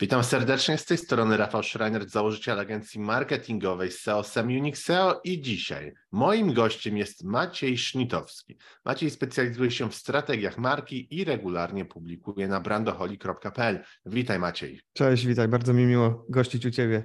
[0.00, 5.94] Witam serdecznie z tej strony Rafał Schreiner, założyciel agencji marketingowej SEO Semunic SEO i dzisiaj
[6.12, 8.58] moim gościem jest Maciej Sznitowski.
[8.84, 13.84] Maciej specjalizuje się w strategiach marki i regularnie publikuje na brandoholi.pl.
[14.06, 14.80] Witaj Maciej.
[14.92, 17.04] Cześć, witaj, bardzo mi miło gościć u Ciebie.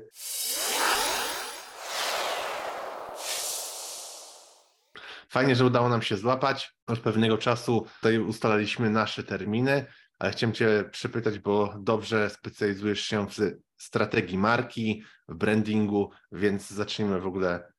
[5.29, 6.75] Fajnie, że udało nam się złapać.
[6.87, 9.85] Od pewnego czasu tutaj ustalaliśmy nasze terminy
[10.23, 13.35] ale chciałem Cię przypytać, bo dobrze specjalizujesz się w
[13.77, 17.73] strategii marki, w brandingu, więc zacznijmy w ogóle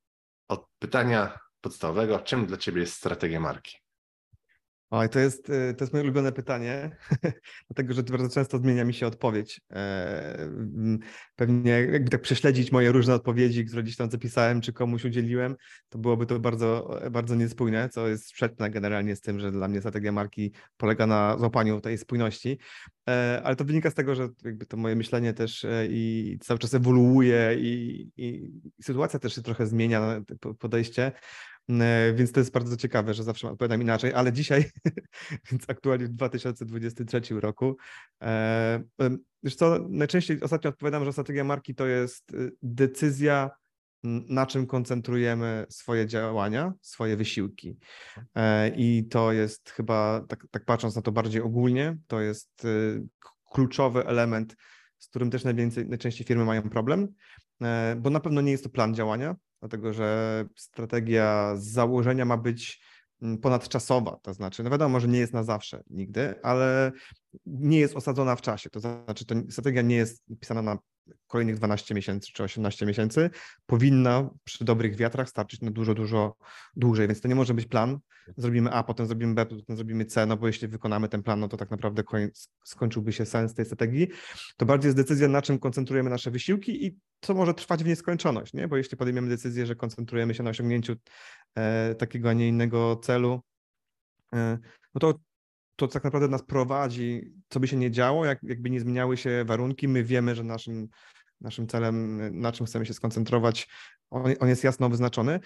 [0.48, 2.18] od pytania podstawowego.
[2.18, 3.83] Czym dla Ciebie jest strategia marki?
[4.90, 6.96] Oj, to jest, y, to jest moje ulubione pytanie,
[7.68, 9.60] dlatego że bardzo często zmienia mi się odpowiedź.
[9.72, 10.48] E,
[11.36, 15.56] pewnie jakby tak prześledzić moje różne odpowiedzi, które gdzieś tam zapisałem, czy komuś udzieliłem,
[15.88, 19.80] to byłoby to bardzo, bardzo niespójne, co jest sprzeczne generalnie z tym, że dla mnie
[19.80, 22.58] strategia marki polega na złapaniu tej spójności.
[23.08, 26.58] E, ale to wynika z tego, że jakby to moje myślenie też e, i cały
[26.58, 30.22] czas ewoluuje i, i sytuacja też się trochę zmienia,
[30.58, 31.12] podejście.
[31.70, 34.64] E, więc to jest bardzo ciekawe, że zawsze odpowiadam inaczej, ale dzisiaj,
[35.50, 37.76] więc aktualnie w 2023 roku,
[38.22, 38.82] e,
[39.42, 43.50] wiesz co, najczęściej ostatnio odpowiadam, że strategia marki to jest y, decyzja,
[44.28, 47.78] na czym koncentrujemy swoje działania, swoje wysiłki.
[48.34, 53.02] E, I to jest chyba, tak, tak patrząc na to bardziej ogólnie, to jest y,
[53.52, 54.56] kluczowy element,
[54.98, 57.08] z którym też najwięcej, najczęściej firmy mają problem,
[57.96, 62.80] bo na pewno nie jest to plan działania, dlatego że strategia z założenia ma być
[63.22, 66.92] mm, ponadczasowa, to znaczy, no wiadomo, że nie jest na zawsze nigdy, ale
[67.46, 70.78] nie jest osadzona w czasie, to znaczy to strategia nie jest pisana na
[71.26, 73.30] kolejnych 12 miesięcy czy 18 miesięcy,
[73.66, 76.36] powinna przy dobrych wiatrach starczyć na dużo, dużo
[76.76, 77.98] dłużej, więc to nie może być plan,
[78.36, 81.48] zrobimy A, potem zrobimy B, potem zrobimy C, no bo jeśli wykonamy ten plan, no
[81.48, 82.02] to tak naprawdę
[82.64, 84.08] skończyłby się sens tej strategii.
[84.56, 88.52] To bardziej jest decyzja, na czym koncentrujemy nasze wysiłki i co może trwać w nieskończoność,
[88.52, 88.68] nie?
[88.68, 90.94] bo jeśli podejmiemy decyzję, że koncentrujemy się na osiągnięciu
[91.54, 93.40] e, takiego, a nie innego celu,
[94.34, 94.58] e,
[94.94, 95.14] no to
[95.76, 99.44] to tak naprawdę nas prowadzi, co by się nie działo, jak, jakby nie zmieniały się
[99.46, 100.88] warunki, my wiemy, że naszym,
[101.40, 103.68] naszym celem, na czym chcemy się skoncentrować,
[104.10, 105.40] on, on jest jasno wyznaczony.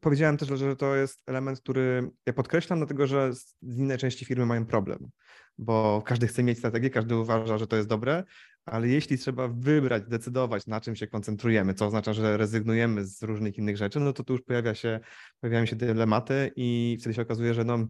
[0.00, 4.46] Powiedziałem też, że to jest element, który ja podkreślam, dlatego że z innej części firmy
[4.46, 5.10] mają problem,
[5.58, 8.24] bo każdy chce mieć strategię, każdy uważa, że to jest dobre,
[8.64, 13.58] ale jeśli trzeba wybrać, decydować, na czym się koncentrujemy, co oznacza, że rezygnujemy z różnych
[13.58, 15.00] innych rzeczy, no to tu już pojawia się,
[15.40, 17.86] pojawiają się dylematy i wtedy się okazuje, że no,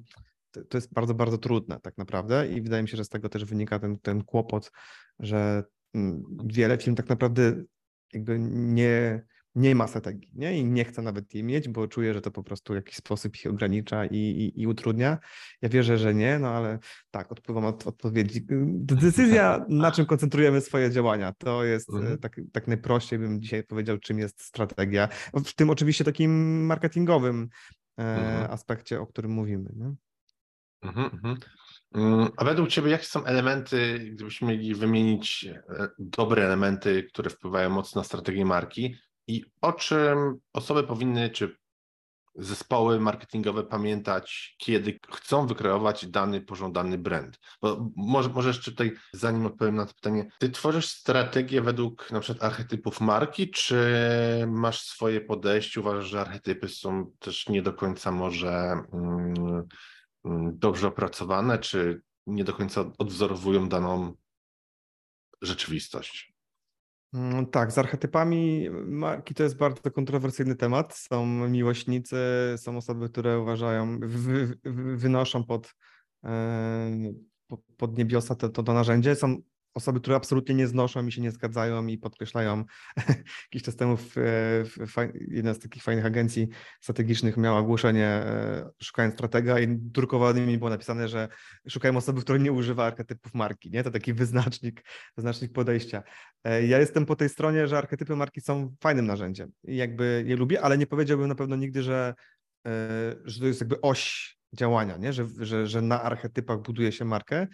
[0.69, 3.45] to jest bardzo, bardzo trudne tak naprawdę i wydaje mi się, że z tego też
[3.45, 4.73] wynika ten, ten kłopot,
[5.19, 5.65] że
[5.95, 7.63] mm, wiele firm tak naprawdę
[8.13, 9.25] jakby nie,
[9.55, 10.59] nie ma strategii nie?
[10.59, 13.37] i nie chce nawet jej mieć, bo czuje, że to po prostu w jakiś sposób
[13.37, 15.19] ich ogranicza i, i, i utrudnia.
[15.63, 16.79] Ja wierzę, że nie, no ale
[17.11, 18.47] tak, odpływam od odpowiedzi.
[18.77, 22.19] Decyzja, na czym koncentrujemy swoje działania, to jest e, mhm.
[22.19, 25.09] tak, tak najprościej bym dzisiaj powiedział, czym jest strategia.
[25.45, 27.49] W tym oczywiście takim marketingowym
[27.99, 28.51] e, mhm.
[28.51, 29.71] aspekcie, o którym mówimy.
[29.77, 29.95] Nie?
[30.83, 31.37] Mhm, mhm.
[31.95, 37.71] Mm, a według Ciebie, jakie są elementy, gdybyśmy mieli wymienić e, dobre elementy, które wpływają
[37.71, 41.57] mocno na strategię marki i o czym osoby powinny, czy
[42.35, 47.39] zespoły marketingowe pamiętać, kiedy chcą wykreować dany pożądany brand?
[47.63, 52.21] Bo może, może jeszcze tutaj, zanim odpowiem na to pytanie, Ty tworzysz strategię według na
[52.21, 53.95] przykład archetypów marki, czy
[54.49, 58.51] masz swoje podejście, uważasz, że archetypy są też nie do końca może...
[58.91, 59.67] Hmm, Mm,
[60.53, 64.15] dobrze opracowane, czy nie do końca odwzorowują daną
[65.43, 66.33] rzeczywistość?
[67.15, 70.97] Mm, tak, z archetypami marki to jest bardzo kontrowersyjny temat.
[70.97, 72.17] Są miłośnicy,
[72.57, 75.75] są osoby, które uważają, wy, wy, wynoszą pod,
[77.77, 79.15] pod niebiosa to, to, to narzędzie.
[79.15, 79.43] Są
[79.75, 82.65] osoby, które absolutnie nie znoszą i się nie zgadzają i podkreślają.
[83.47, 84.13] Jakiś czas temu w,
[84.67, 86.49] w, jedna z takich fajnych agencji
[86.81, 91.29] strategicznych miała ogłoszenie e, szukając stratega i drukowanymi było napisane, że
[91.69, 93.71] szukają osoby, która nie używa archetypów marki.
[93.71, 93.85] Nie?
[93.85, 94.85] To taki wyznacznik,
[95.17, 96.03] wyznacznik podejścia.
[96.45, 100.37] E, ja jestem po tej stronie, że archetypy marki są fajnym narzędziem i jakby je
[100.37, 102.15] lubię, ale nie powiedziałbym na pewno nigdy, że,
[102.67, 102.71] e,
[103.25, 105.13] że to jest jakby oś działania, nie?
[105.13, 107.47] Że, że, że na archetypach buduje się markę.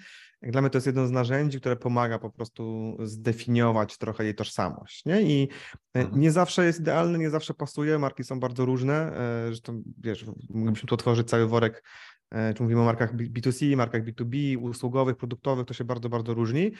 [0.42, 4.34] Jak dla mnie to jest jedno z narzędzi, które pomaga po prostu zdefiniować trochę jej
[4.34, 5.04] tożsamość.
[5.04, 5.22] Nie?
[5.22, 5.48] I
[5.94, 6.20] e, mhm.
[6.20, 7.98] nie zawsze jest idealny, nie zawsze pasuje.
[7.98, 8.94] Marki są bardzo różne.
[8.94, 11.84] E, zresztą wiesz, moglibyśmy tu otworzyć cały worek
[12.30, 16.72] e, czy mówimy o markach B2C, markach B2B, usługowych, produktowych, to się bardzo, bardzo różni,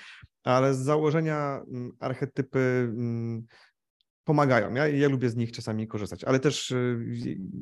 [0.44, 3.46] ale z założenia mm, archetypy mm,
[4.24, 4.74] pomagają.
[4.74, 6.74] Ja, ja lubię z nich czasami korzystać, ale też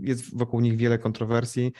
[0.01, 1.73] jest wokół nich wiele kontrowersji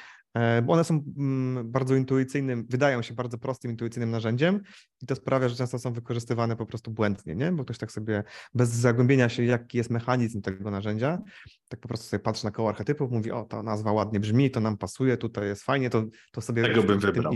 [0.63, 4.61] bo one są mm, bardzo intuicyjnym, wydają się bardzo prostym, intuicyjnym narzędziem
[5.03, 7.53] i to sprawia, że często są wykorzystywane po prostu błędnie, nie?
[7.53, 8.25] Bo ktoś tak sobie
[8.55, 11.23] bez zagłębienia się, jaki jest mechanizm tego narzędzia,
[11.69, 14.61] tak po prostu sobie patrzy na koło archetypów, mówi, o, ta nazwa ładnie brzmi, to
[14.61, 16.63] nam pasuje, tutaj jest fajnie, to, to sobie...
[16.63, 17.33] Tego bym wybrał.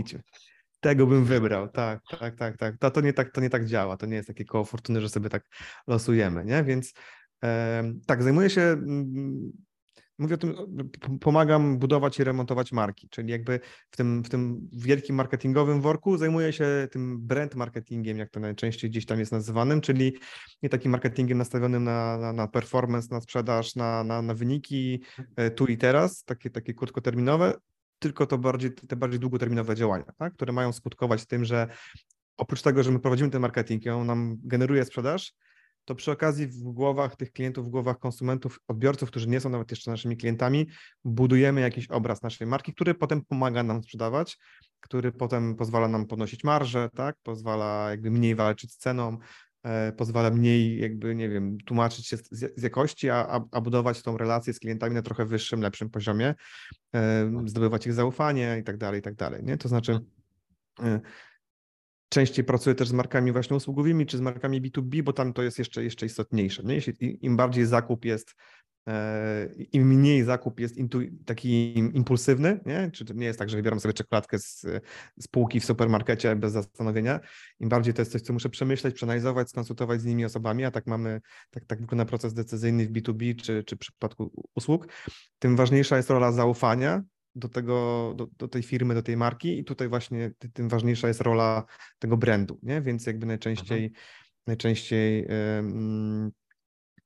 [0.79, 2.77] Tego bym wybrał, tak, tak, tak, tak.
[2.77, 3.31] To, to, nie tak.
[3.31, 5.43] to nie tak działa, to nie jest takie koło fortuny, że sobie tak
[5.87, 6.63] losujemy, nie?
[6.63, 6.93] Więc
[7.43, 9.51] e, tak, zajmuję się mm,
[10.21, 10.55] mówię o tym,
[11.19, 13.59] pomagam budować i remontować marki, czyli jakby
[13.91, 18.89] w tym, w tym wielkim marketingowym worku zajmuję się tym brand marketingiem, jak to najczęściej
[18.89, 20.13] gdzieś tam jest nazywanym, czyli
[20.63, 25.01] nie takim marketingiem nastawionym na, na, na performance, na sprzedaż, na, na, na wyniki
[25.35, 27.53] e, tu i teraz, takie, takie krótkoterminowe,
[27.99, 30.33] tylko to bardziej, te bardziej długoterminowe działania, tak?
[30.33, 31.67] które mają skutkować tym, że
[32.37, 35.33] oprócz tego, że my prowadzimy ten marketing, on nam generuje sprzedaż,
[35.85, 39.71] to przy okazji w głowach tych klientów, w głowach konsumentów, odbiorców, którzy nie są nawet
[39.71, 40.67] jeszcze naszymi klientami,
[41.03, 44.37] budujemy jakiś obraz naszej marki, który potem pomaga nam sprzedawać,
[44.79, 47.15] który potem pozwala nam podnosić marżę, tak?
[47.23, 49.17] pozwala jakby mniej walczyć z ceną,
[49.63, 54.53] e, pozwala mniej jakby, nie wiem, tłumaczyć się z, jakości, a, a, budować tą relację
[54.53, 56.35] z klientami na trochę wyższym, lepszym poziomie,
[56.95, 59.57] e, zdobywać ich zaufanie i tak dalej, i tak dalej, nie?
[59.57, 59.99] To znaczy
[60.79, 61.01] e,
[62.11, 65.59] częściej pracuję też z markami właśnie usługowymi, czy z markami B2B, bo tam to jest
[65.59, 66.63] jeszcze, jeszcze istotniejsze.
[66.63, 66.75] Nie?
[66.75, 68.35] Jeśli im bardziej zakup jest,
[68.87, 70.75] e, im mniej zakup jest
[71.25, 72.91] taki impulsywny, nie?
[72.93, 74.65] czy nie jest tak, że wybieram sobie czekoladkę z,
[75.17, 77.19] z półki w supermarkecie bez zastanowienia,
[77.59, 80.87] im bardziej to jest coś, co muszę przemyśleć, przeanalizować, skonsultować z innymi osobami, a tak
[80.87, 81.21] mamy,
[81.51, 84.87] tak, tak wygląda proces decyzyjny w B2B, czy, czy w przypadku usług,
[85.39, 87.03] tym ważniejsza jest rola zaufania,
[87.35, 91.21] do, tego, do, do, tej firmy, do tej marki i tutaj właśnie tym ważniejsza jest
[91.21, 91.65] rola
[91.99, 92.81] tego brandu, nie?
[92.81, 94.05] Więc jakby najczęściej, mhm.
[94.47, 95.27] najczęściej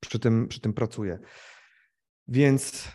[0.00, 1.18] przy, tym, przy tym pracuję.
[2.28, 2.88] Więc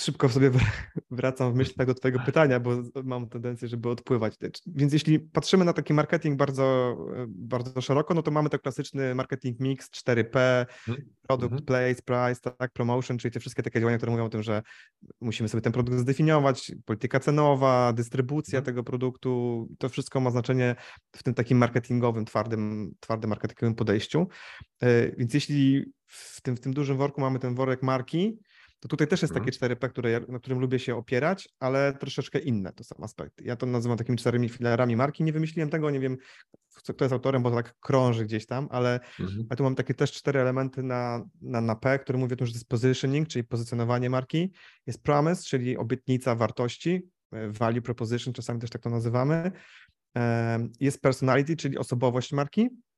[0.00, 0.50] szybko sobie
[1.10, 2.70] wracam w myśl tego twojego pytania, bo
[3.04, 4.34] mam tendencję, żeby odpływać.
[4.66, 6.96] Więc jeśli patrzymy na taki marketing bardzo,
[7.28, 11.08] bardzo szeroko, no to mamy ten klasyczny marketing mix 4P, mhm.
[11.22, 11.64] product, mm -hmm.
[11.64, 14.62] place, price, tak, promotion, czyli te wszystkie takie działania, które mówią o tym, że
[15.20, 18.66] musimy sobie ten produkt zdefiniować, polityka cenowa, dystrybucja mm -hmm.
[18.66, 20.76] tego produktu, to wszystko ma znaczenie
[21.12, 24.28] w tym takim marketingowym, twardym, twardym marketingowym podejściu.
[24.82, 28.38] E, więc jeśli w tym, w tym dużym worku mamy ten worek marki,
[28.80, 29.92] to tutaj też jest takie 4P, mhm.
[29.92, 33.44] które, na którym lubię się opierać, ale troszeczkę inne to są aspekty.
[33.44, 35.24] Ja to nazywam takimi czteremi filarami marki.
[35.24, 36.16] Nie wymyśliłem tego, nie wiem,
[36.74, 39.46] kto jest autorem, bo to tak krąży gdzieś tam, ale mhm.
[39.56, 42.68] tu mam takie też cztery elementy na, na, na P, które tym, że to jest
[42.68, 44.52] positioning, czyli pozycjonowanie marki,
[44.86, 49.52] jest promise, czyli obietnica wartości, e, value proposition, czasami też tak to nazywamy,
[50.80, 52.89] jest personality, czyli osobowość marki, E,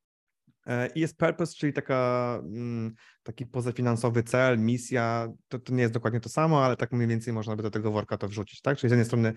[0.95, 5.29] I jest purpose, czyli taka, mm, taki pozafinansowy cel, misja.
[5.49, 7.93] To, to, nie jest dokładnie to samo, ale tak mniej więcej można by do tego
[7.93, 8.79] worka to wrzucić, tak?
[8.79, 9.33] Czyli z jednej strony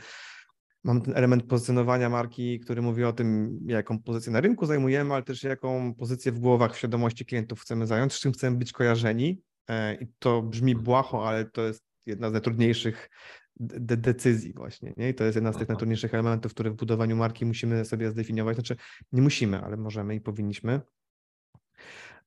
[0.84, 5.24] mam ten element pozycjonowania marki, który mówi o tym, jaką pozycję na rynku zajmujemy, ale
[5.24, 9.42] też jaką pozycję w głowach, w świadomości klientów chcemy zająć, z czym chcemy być kojarzeni.
[9.68, 13.10] E, I to brzmi błaho, ale to jest jedna z najtrudniejszych
[13.60, 14.94] de decyzji właśnie.
[14.98, 15.10] Nie?
[15.10, 18.56] I to jest jedna z tych najtrudniejszych elementów, które w budowaniu marki musimy sobie zdefiniować.
[18.56, 18.76] Znaczy
[19.12, 20.82] nie musimy, ale możemy i powinniśmy.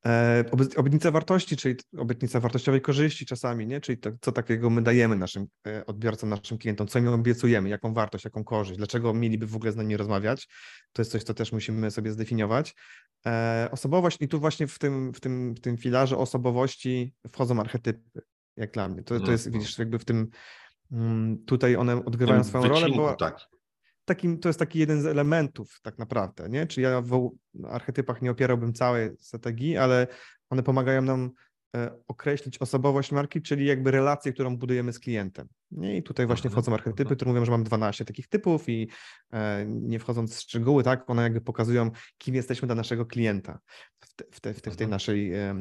[0.07, 0.45] E,
[0.77, 3.81] obietnica wartości, czyli obietnica wartościowej korzyści czasami, nie?
[3.81, 7.95] czyli to, co takiego my dajemy naszym e, odbiorcom, naszym klientom, co im obiecujemy, jaką
[7.95, 10.49] wartość, jaką korzyść, dlaczego mieliby w ogóle z nami rozmawiać.
[10.93, 12.75] To jest coś, co też musimy sobie zdefiniować.
[13.27, 18.21] E, osobowość i tu właśnie w tym, w tym, w tym filarze osobowości wchodzą archetypy,
[18.57, 19.03] jak dla mnie.
[19.03, 19.61] To, to jest, mhm.
[19.61, 20.29] widzisz, jakby w tym,
[20.93, 23.17] mm, tutaj one odgrywają swoją rolę, bo...
[23.17, 23.58] Tak
[24.09, 26.67] takim, to jest taki jeden z elementów tak naprawdę, nie?
[26.67, 27.31] Czyli ja w
[27.65, 30.07] archetypach nie opierałbym całej strategii, ale
[30.51, 31.31] one pomagają nam
[31.77, 35.49] e, określić osobowość marki, czyli jakby relację, którą budujemy z klientem.
[35.71, 35.97] Nie?
[35.97, 38.89] I tutaj właśnie wchodzą archetypy, które mówią, że mam 12 takich typów i
[39.33, 43.59] e, nie wchodząc w szczegóły, tak, one jakby pokazują, kim jesteśmy dla naszego klienta
[44.01, 45.55] w, te, w, te, w tej naszej e,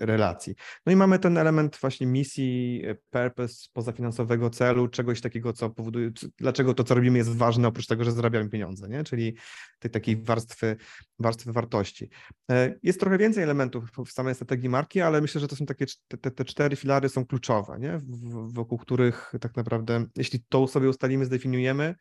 [0.00, 0.54] relacji.
[0.86, 6.10] No i mamy ten element właśnie misji, y, purpose, pozafinansowego celu, czegoś takiego, co powoduje,
[6.38, 9.04] dlaczego to, co robimy jest ważne, oprócz tego, że zarabiamy pieniądze, nie?
[9.04, 9.36] czyli
[9.78, 10.76] tej takiej warstwy,
[11.18, 12.10] warstwy wartości.
[12.50, 15.86] E, jest trochę więcej elementów w samej strategii marki, ale myślę, że to są takie,
[16.20, 18.00] te, te cztery filary są kluczowe, nie?
[18.46, 21.94] wokół których tak naprawdę, jeśli to sobie ustalimy, zdefiniujemy,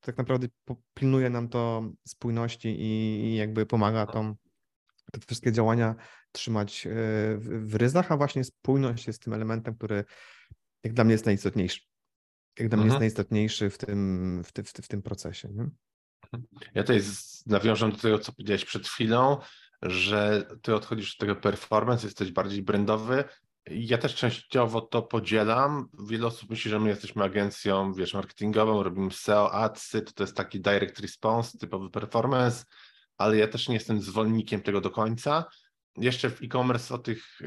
[0.00, 0.48] tak naprawdę
[0.94, 4.34] pilnuje nam to spójności i jakby pomaga tą
[5.12, 5.94] te wszystkie działania
[6.32, 6.90] trzymać e,
[7.38, 10.04] w ryzach, a właśnie spójność jest tym elementem, który
[10.84, 11.80] jak dla mnie jest najistotniejszy.
[12.58, 12.80] Jak dla mhm.
[12.80, 13.00] mnie jest mhm.
[13.00, 15.48] najistotniejszy w tym, w, ty, w, ty, w tym procesie.
[15.48, 15.70] Nie?
[16.74, 17.02] Ja tutaj
[17.46, 19.38] nawiążę do tego, co powiedziałeś przed chwilą,
[19.82, 23.24] że ty odchodzisz od tego performance, jesteś bardziej brandowy
[23.66, 25.88] Ja też częściowo to podzielam.
[26.08, 30.60] Wiele osób myśli, że my jesteśmy agencją, wiesz, marketingową, robimy SEO, adsy, to jest taki
[30.60, 32.64] direct response, typowy performance,
[33.16, 35.44] ale ja też nie jestem zwolennikiem tego do końca.
[35.96, 37.40] Jeszcze w e-commerce o tych,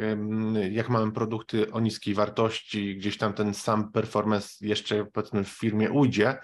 [0.72, 5.92] jak mamy produkty o niskiej wartości, gdzieś tam ten sam performance jeszcze powiedzmy w firmie
[5.92, 6.38] ujdzie,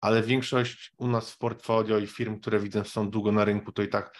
[0.00, 3.82] ale większość u nas w portfolio i firm, które widzę są długo na rynku, to
[3.82, 4.16] i tak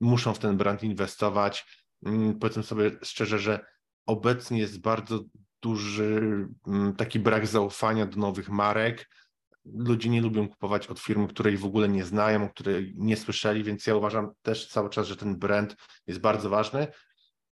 [0.00, 1.84] muszą w ten brand inwestować.
[2.06, 3.66] Mm, powiedzmy sobie szczerze, że
[4.06, 5.20] obecnie jest bardzo
[5.62, 9.08] duży mm, taki brak zaufania do nowych marek.
[9.64, 13.64] Ludzie nie lubią kupować od firmy, której w ogóle nie znają, o której nie słyszeli,
[13.64, 16.86] więc ja uważam też cały czas, że ten brand jest bardzo ważny.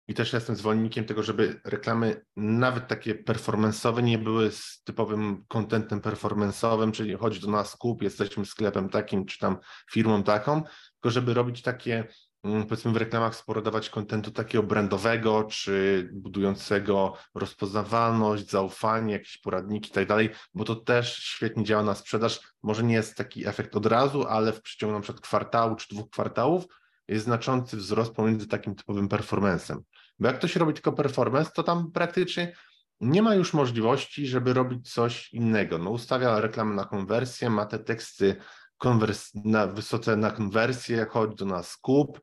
[0.08, 6.02] I też jestem zwolennikiem tego, żeby reklamy nawet takie performance'owe nie były z typowym kontentem
[6.02, 9.58] performance'owym, czyli chodź do nas, kup, jesteśmy sklepem takim, czy tam
[9.92, 12.08] firmą taką, tylko żeby robić takie
[12.42, 19.94] powiedzmy w reklamach sporo dawać kontentu takiego brandowego, czy budującego rozpoznawalność, zaufanie, jakieś poradniki i
[19.94, 22.40] tak dalej, bo to też świetnie działa na sprzedaż.
[22.64, 26.10] Może nie jest taki efekt od razu, ale w przeciągu na przykład kwartału czy dwóch
[26.10, 26.66] kwartałów
[27.08, 29.82] jest znaczący wzrost pomiędzy takim typowym performancem.
[30.20, 32.54] Bo jak ktoś robi tylko performance, to tam praktycznie
[33.02, 35.78] nie ma już możliwości, żeby robić coś innego.
[35.78, 38.36] No, ustawia reklamy na konwersję, ma te teksty
[38.82, 42.22] konwers na, wysoce na konwersję, chodź do nas kup,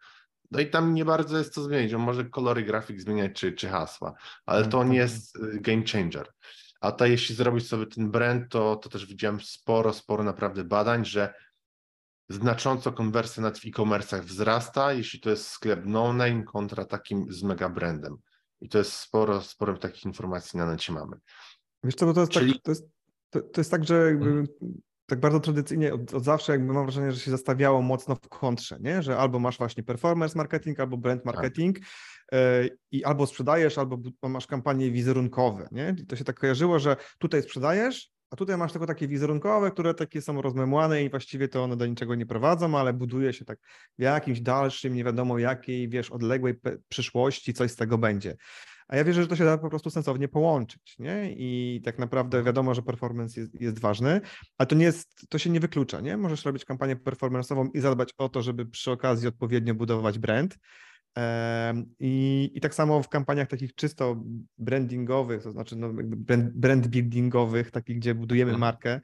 [0.50, 1.94] no i tam nie bardzo jest co zmienić.
[1.94, 4.14] On może kolory grafik zmieniać czy, czy hasła,
[4.46, 6.32] ale to nie jest y, game changer.
[6.80, 11.04] A to jeśli zrobić sobie ten brand, to, to też widziałem sporo, sporo naprawdę badań,
[11.04, 11.34] że
[12.28, 18.16] znacząco konwersja na e-commerce'ach wzrasta, jeśli to jest sklep no-name kontra takim z mega brandem.
[18.60, 21.16] I to jest sporo, sporo takich informacji na necie mamy.
[21.84, 22.52] Wiesz co, bo to jest, tak, Czyli...
[22.52, 22.84] tak, to jest,
[23.30, 24.44] to, to jest tak, że jakby
[25.08, 28.76] tak bardzo tradycyjnie od, od, zawsze jakby mam wrażenie, że się zastawiało mocno w kontrze,
[28.80, 29.02] nie?
[29.02, 31.34] że albo masz właśnie performance marketing, albo brand tak.
[31.34, 32.38] marketing tak.
[32.90, 35.68] i albo sprzedajesz, albo masz kampanie wizerunkowe.
[35.72, 35.94] Nie?
[35.98, 39.94] I to się tak kojarzyło, że tutaj sprzedajesz, a tutaj masz tylko takie wizerunkowe, które
[39.94, 43.58] takie są rozmemłane i właściwie to one do niczego nie prowadzą, ale buduje się tak
[43.98, 46.54] w jakimś dalszym, nie wiadomo jakiej, wiesz, odległej
[46.88, 48.36] przyszłości coś z tego będzie.
[48.88, 51.34] A ja wierzę, że to się da po prostu sensownie połączyć, nie?
[51.36, 54.20] I tak naprawdę wiadomo, że performance jest, jest ważny,
[54.58, 56.16] ale to nie jest, to się nie wyklucza, nie?
[56.16, 60.58] Możesz robić kampanię performanceową i zadbać o to, żeby przy okazji odpowiednio budować brand.
[62.00, 64.22] I, I tak samo w kampaniach takich czysto
[64.58, 68.60] brandingowych, to znaczy no brand, brand buildingowych, takich, gdzie budujemy mhm.
[68.60, 69.00] markę,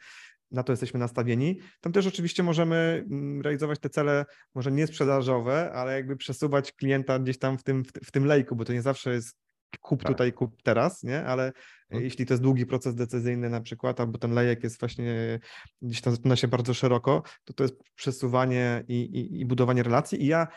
[0.50, 1.61] na to jesteśmy nastawieni.
[1.81, 4.25] Tam też oczywiście możemy mm, realizować te cele,
[4.55, 8.57] może nie sprzedażowe, ale jakby przesuwać klienta gdzieś tam w tym, w, w tym lejku,
[8.57, 9.37] bo to nie zawsze jest
[9.78, 10.12] kup tak.
[10.12, 11.25] tutaj, kup teraz, nie?
[11.25, 11.52] Ale
[11.90, 12.04] hmm.
[12.04, 15.40] jeśli to jest długi proces decyzyjny na przykład, albo ten lejek jest właśnie
[15.83, 20.23] gdzieś tam zapina się bardzo szeroko, to to jest przesuwanie i, i, i budowanie relacji.
[20.23, 20.49] I ja,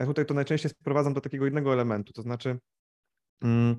[0.00, 2.58] ja tutaj to najczęściej sprowadzam do takiego jednego elementu, to znaczy
[3.42, 3.76] mm,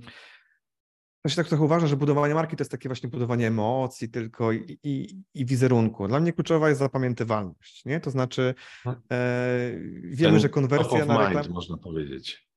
[1.25, 4.52] ja się tak trochę uważa, że budowanie marki to jest takie właśnie budowanie emocji tylko
[4.52, 6.08] i, i, i wizerunku.
[6.08, 8.00] Dla mnie kluczowa jest zapamiętywalność, nie?
[8.00, 9.04] To znaczy mhm.
[9.12, 9.72] e,
[10.04, 11.50] wiemy, Ten że konwersja na reklamę...
[11.50, 12.48] można powiedzieć.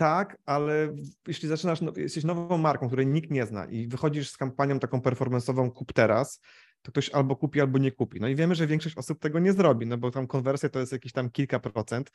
[0.00, 0.94] Tak, ale
[1.28, 5.00] jeśli zaczynasz, no, jesteś nową marką, której nikt nie zna i wychodzisz z kampanią taką
[5.00, 6.40] performanceową kup teraz,
[6.82, 8.20] to ktoś albo kupi, albo nie kupi.
[8.20, 10.92] No i wiemy, że większość osób tego nie zrobi, no bo tam konwersja to jest
[10.92, 12.10] jakieś tam kilka procent.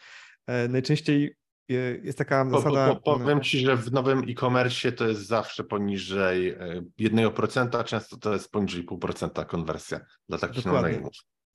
[0.47, 1.35] E, najczęściej
[1.69, 1.73] e,
[2.03, 2.87] jest taka zasada...
[2.87, 6.57] Po, po, powiem Ci, że w nowym e-commerce to jest zawsze poniżej
[6.99, 9.99] 1%, e, często to jest poniżej 0,5% konwersja
[10.29, 10.71] dla takich no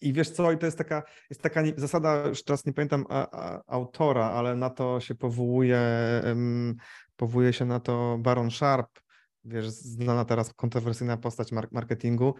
[0.00, 3.28] i wiesz co, i to jest taka, jest taka zasada, już teraz nie pamiętam a,
[3.30, 5.80] a, autora, ale na to się powołuje,
[6.24, 6.76] um,
[7.16, 9.00] powołuje się na to Baron Sharp,
[9.44, 12.34] wiesz, znana teraz kontrowersyjna postać marketingu.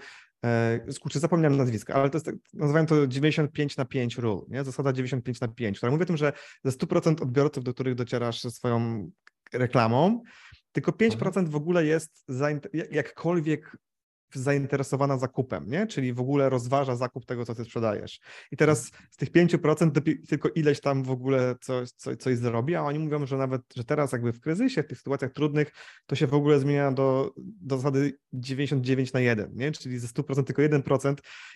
[0.45, 4.65] E, kurczę, zapomniałem nazwiska, ale to jest, tak, nazywają to 95 na 5 rule, nie?
[4.65, 6.33] zasada 95 na 5, która mówi o tym, że
[6.65, 9.11] ze 100% odbiorców, do których docierasz swoją
[9.53, 10.23] reklamą,
[10.73, 11.47] tylko 5% mhm.
[11.47, 12.25] w ogóle jest
[12.91, 13.77] jakkolwiek
[14.35, 15.87] zainteresowana zakupem, nie?
[15.87, 18.21] czyli w ogóle rozważa zakup tego, co ty sprzedajesz.
[18.53, 22.83] I teraz z tych 5% tylko ileś tam w ogóle coś, coś, coś zrobi, a
[22.83, 25.73] oni mówią, że nawet, że teraz jakby w kryzysie, w tych sytuacjach trudnych,
[26.07, 29.73] to się w ogóle zmienia do, do zasady 99 na 1, nie?
[29.73, 31.15] czyli ze 100% tylko 1%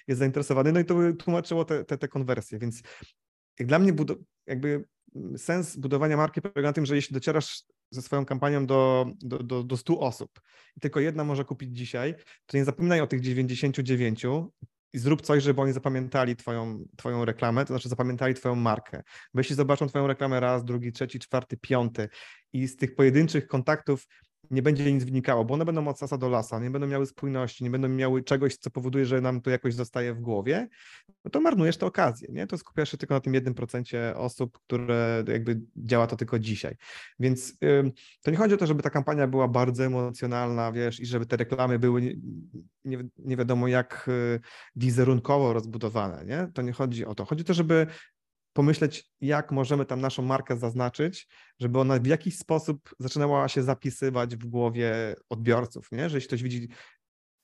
[0.08, 2.82] jest zainteresowany, no i to by tłumaczyło te, te, te konwersje, więc
[3.58, 3.92] jak dla mnie
[4.46, 4.84] jakby
[5.36, 7.62] sens budowania marki polega na tym, że jeśli docierasz
[7.94, 10.40] ze swoją kampanią do, do, do, do 100 osób
[10.76, 12.14] i tylko jedna może kupić dzisiaj,
[12.46, 14.26] to nie zapominaj o tych 99
[14.92, 19.02] i zrób coś, żeby oni zapamiętali twoją, twoją reklamę, to znaczy zapamiętali twoją markę.
[19.34, 22.08] Bo jeśli zobaczą twoją reklamę raz, drugi, trzeci, czwarty, piąty
[22.52, 24.06] i z tych pojedynczych kontaktów
[24.50, 27.64] nie będzie nic wnikało, bo one będą od sasa do lasa, nie będą miały spójności,
[27.64, 30.68] nie będą miały czegoś, co powoduje, że nam to jakoś zostaje w głowie,
[31.24, 32.46] no to marnujesz tę okazję, nie?
[32.46, 36.76] To skupiasz się tylko na tym jednym procencie osób, które jakby działa to tylko dzisiaj.
[37.18, 37.58] Więc
[38.22, 41.36] to nie chodzi o to, żeby ta kampania była bardzo emocjonalna, wiesz, i żeby te
[41.36, 42.14] reklamy były nie,
[42.84, 44.40] nie, nie wiadomo jak y,
[44.76, 46.48] wizerunkowo rozbudowane, nie?
[46.54, 47.24] To nie chodzi o to.
[47.24, 47.86] Chodzi o to, żeby
[48.54, 51.28] pomyśleć, jak możemy tam naszą markę zaznaczyć,
[51.60, 56.08] żeby ona w jakiś sposób zaczynała się zapisywać w głowie odbiorców, nie?
[56.08, 56.68] Że jeśli ktoś widzi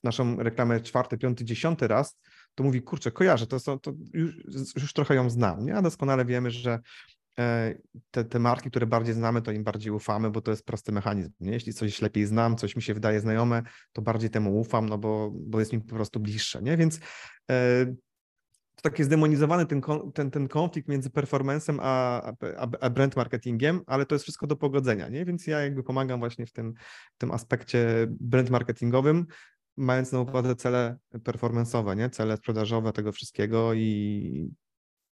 [0.05, 2.19] naszą reklamę czwarty, piąty, dziesiąty raz,
[2.55, 4.35] to mówi, kurczę, kojarzę, to, są, to już,
[4.77, 5.77] już trochę ją znam, nie?
[5.77, 6.79] A doskonale wiemy, że
[7.39, 7.75] e,
[8.11, 11.33] te, te marki, które bardziej znamy, to im bardziej ufamy, bo to jest prosty mechanizm.
[11.41, 11.53] Nie?
[11.53, 13.63] Jeśli coś lepiej znam, coś mi się wydaje znajome,
[13.93, 16.63] to bardziej temu ufam, no bo, bo jest mi po prostu bliższe.
[16.63, 16.77] Nie?
[16.77, 17.01] Więc
[18.83, 19.81] to taki zdemonizowany ten,
[20.15, 22.23] ten, ten konflikt między performancem a,
[22.57, 25.25] a, a brand marketingiem, ale to jest wszystko do pogodzenia, nie?
[25.25, 26.75] Więc ja jakby pomagam właśnie w tym,
[27.15, 29.27] w tym aspekcie brand marketingowym,
[29.77, 32.11] mając na uwadze cele performance'owe, nie?
[32.11, 34.51] Cele sprzedażowe tego wszystkiego i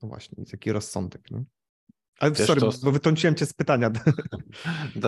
[0.02, 1.44] no właśnie, taki rozsądek, nie?
[2.18, 2.70] Ale Wiesz, sorry, to...
[2.82, 3.90] bo wytrąciłem cię z pytania.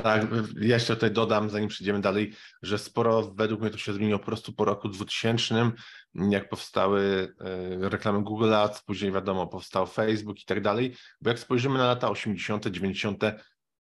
[0.02, 0.26] Tak,
[0.60, 4.52] jeszcze tutaj dodam, zanim przejdziemy dalej, że sporo według mnie to się zmieniło po prostu
[4.52, 5.70] po roku 2000,
[6.14, 11.38] jak powstały e, reklamy Google Ads, później wiadomo, powstał Facebook i tak dalej, bo jak
[11.38, 13.24] spojrzymy na lata 80., 90.,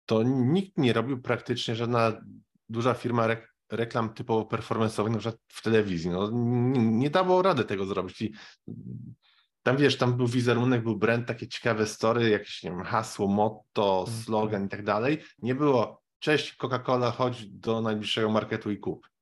[0.05, 2.21] to nikt nie robił praktycznie żadna
[2.69, 3.27] duża firma
[3.71, 6.09] reklam typowo performance'owych, na przykład w telewizji.
[6.09, 8.21] No, nie, nie dało rady tego zrobić.
[8.21, 8.33] I
[9.63, 13.99] tam wiesz, tam był wizerunek, był brand, takie ciekawe story, jakieś nie wiem, hasło, motto,
[13.99, 14.23] mhm.
[14.23, 15.21] slogan i tak dalej.
[15.41, 19.13] Nie było cześć Coca-Cola, chodź do najbliższego marketu i kup.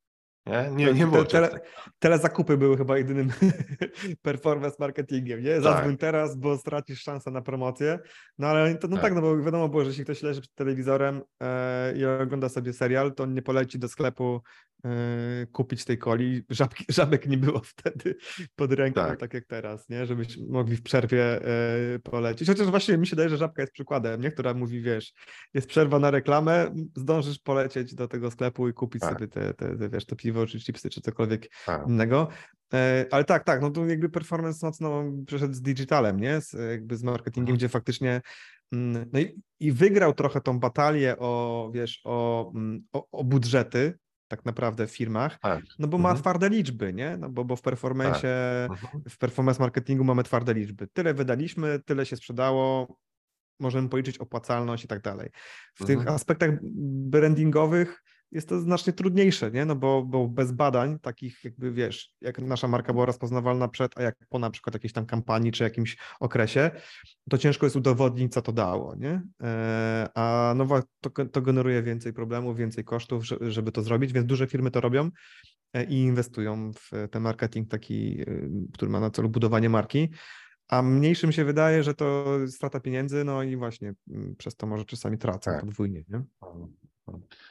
[0.45, 1.25] Nie, nie, nie było.
[1.25, 1.59] Te,
[1.99, 3.31] tele, zakupy były chyba jedynym
[4.21, 5.61] performance marketingiem, nie?
[5.61, 5.99] Zadzwoń tak.
[5.99, 7.99] teraz, bo stracisz szansę na promocję.
[8.37, 9.03] No ale to, no tak.
[9.03, 12.73] tak, no bo wiadomo było, że jeśli ktoś leży przed telewizorem e, i ogląda sobie
[12.73, 14.41] serial, to on nie poleci do sklepu
[15.51, 16.43] kupić tej coli.
[16.49, 18.15] Żabki, żabek nie było wtedy
[18.55, 19.19] pod ręką, tak.
[19.19, 20.05] tak, jak teraz, nie?
[20.05, 22.47] Żebyśmy mogli w przerwie e, polecieć.
[22.47, 24.31] Chociaż właśnie mi się daje, że żabka jest przykładem, nie?
[24.31, 25.13] która mówi, wiesz,
[25.53, 29.13] jest przerwa na reklamę, zdążysz polecieć do tego sklepu i kupić tak.
[29.13, 31.87] sobie te, te, te, wiesz, to piwo, czy chipsy, czy cokolwiek tak.
[31.87, 32.27] innego.
[32.73, 36.41] E, ale tak, tak, no to jakby performance mocno przeszedł z digitalem, nie?
[36.41, 37.57] Z, jakby z marketingiem, mhm.
[37.57, 38.21] gdzie faktycznie
[38.71, 43.97] mm, no i, i, wygrał trochę tą batalię o, wiesz, o, mm, o, o budżety,
[44.31, 45.63] tak naprawdę w firmach, tak.
[45.79, 46.13] no bo mhm.
[46.15, 47.17] ma twarde liczby, nie?
[47.17, 48.79] No bo, bo w performance, tak.
[48.83, 49.03] mhm.
[49.09, 50.87] w performance marketingu mamy twarde liczby.
[50.93, 52.97] Tyle wydaliśmy, tyle się sprzedało,
[53.59, 55.29] możemy policzyć opłacalność i tak dalej.
[55.75, 55.99] W mhm.
[55.99, 56.49] tych aspektach
[57.09, 59.65] brandingowych jest to znacznie trudniejsze, nie?
[59.65, 64.01] No bo, bo bez badań takich jakby wiesz, jak nasza marka była rozpoznawalna przed, a
[64.01, 66.71] jak po na przykład jakiejś tam kampanii czy jakimś okresie,
[67.29, 69.21] to ciężko jest udowodnić, co to dało, nie?
[69.43, 74.47] E, a nowa to, to generuje więcej problemów, więcej kosztów, żeby to zrobić, więc duże
[74.47, 75.09] firmy to robią
[75.73, 80.09] e, i inwestują w ten marketing taki, y, który ma na celu budowanie marki.
[80.67, 84.85] A mniejszym się wydaje, że to strata pieniędzy, no i właśnie mm, przez to może
[84.85, 85.59] czasami tracą tak.
[85.61, 86.03] podwójnie.
[86.09, 86.23] Nie?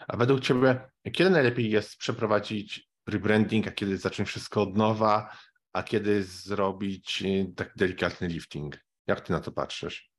[0.09, 5.37] A według Ciebie, kiedy najlepiej jest przeprowadzić rebranding, a kiedy zacząć wszystko od nowa,
[5.73, 8.79] a kiedy zrobić y, taki delikatny lifting?
[9.07, 10.11] Jak Ty na to patrzysz?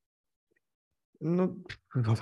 [1.21, 1.55] No,
[1.95, 2.15] no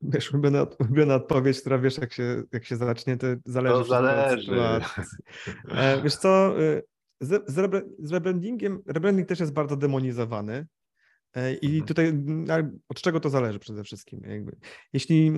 [0.00, 3.74] wiesz, ulubiona, ulubiona odpowiedź, która wiesz, jak się, jak się zacznie, to zależy.
[3.74, 4.52] To zależy.
[5.68, 6.82] E, wiesz co, y,
[7.20, 7.50] z,
[7.98, 10.66] z, rebrandingiem, rebranding też jest bardzo demonizowany.
[11.34, 11.86] E, I mhm.
[11.86, 12.12] tutaj
[12.88, 14.20] od czego to zależy przede wszystkim?
[14.24, 14.56] Jakby.
[14.92, 15.32] Jeśli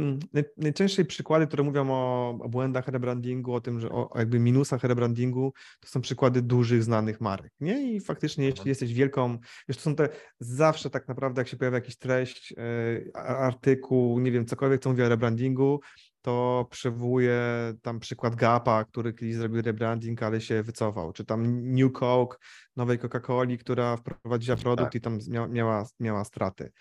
[0.56, 5.52] najczęściej przykłady, które mówią o, o błędach rebrandingu, o tym, że o, jakby minusach rebrandingu,
[5.80, 7.52] to są przykłady dużych, znanych marek.
[7.60, 7.94] Nie?
[7.94, 8.68] I faktycznie, jeśli mhm.
[8.68, 10.08] jesteś wielką, wiesz, to są te
[10.40, 15.02] zawsze tak naprawdę, jak się pojawia jakiś treść, e, artykuł, nie wiem, cokolwiek, co mówi
[15.02, 15.80] o rebrandingu,
[16.24, 17.40] to przywołuje
[17.82, 22.36] tam przykład Gapa, który kiedyś zrobił rebranding, ale się wycofał, czy tam New Coke,
[22.76, 24.94] nowej Coca-Coli, która wprowadziła produkt tak.
[24.94, 26.72] i tam miała, miała straty.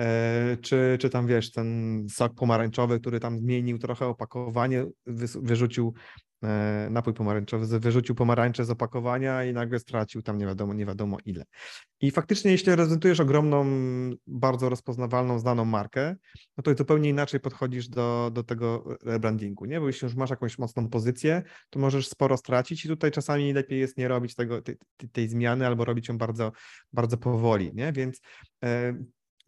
[0.00, 4.86] E, czy, czy tam wiesz, ten sok pomarańczowy, który tam zmienił trochę opakowanie,
[5.42, 5.94] wyrzucił
[6.90, 11.44] napój pomarańczowy, wyrzucił pomarańcze z opakowania i nagle stracił tam nie wiadomo, nie wiadomo ile.
[12.00, 13.66] I faktycznie, jeśli reprezentujesz ogromną,
[14.26, 16.16] bardzo rozpoznawalną, znaną markę,
[16.56, 19.80] no to zupełnie inaczej podchodzisz do, do tego rebrandingu, nie?
[19.80, 23.80] Bo jeśli już masz jakąś mocną pozycję, to możesz sporo stracić i tutaj czasami lepiej
[23.80, 24.76] jest nie robić tego, tej,
[25.12, 26.52] tej zmiany albo robić ją bardzo,
[26.92, 27.92] bardzo powoli, nie?
[27.92, 28.20] Więc
[28.64, 28.94] e,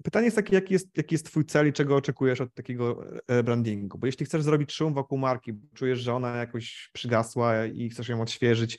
[0.03, 3.05] Pytanie jest takie, jaki jest, jaki jest twój cel i czego oczekujesz od takiego
[3.45, 3.99] brandingu?
[3.99, 8.23] Bo jeśli chcesz zrobić szum wokół marki, czujesz, że ona jakoś przygasła i chcesz ją
[8.23, 8.79] odświeżyć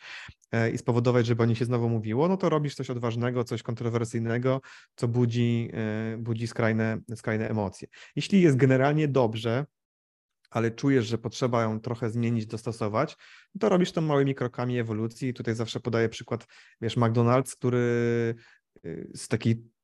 [0.51, 3.63] e, i spowodować, żeby o niej się znowu mówiło, no to robisz coś odważnego, coś
[3.63, 4.61] kontrowersyjnego,
[4.95, 7.87] co budzi, e, budzi skrajne, skrajne emocje.
[8.15, 9.65] Jeśli jest generalnie dobrze,
[10.49, 13.17] ale czujesz, że potrzeba ją trochę zmienić, dostosować,
[13.59, 15.33] to robisz to małymi krokami ewolucji.
[15.33, 16.47] Tutaj zawsze podaję przykład,
[16.81, 18.35] wiesz, McDonald's, który
[18.85, 19.74] y, z takiej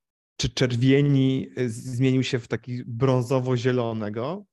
[0.42, 4.44] czy czerwieni y, zmienił się w taki brązowo-zielonego.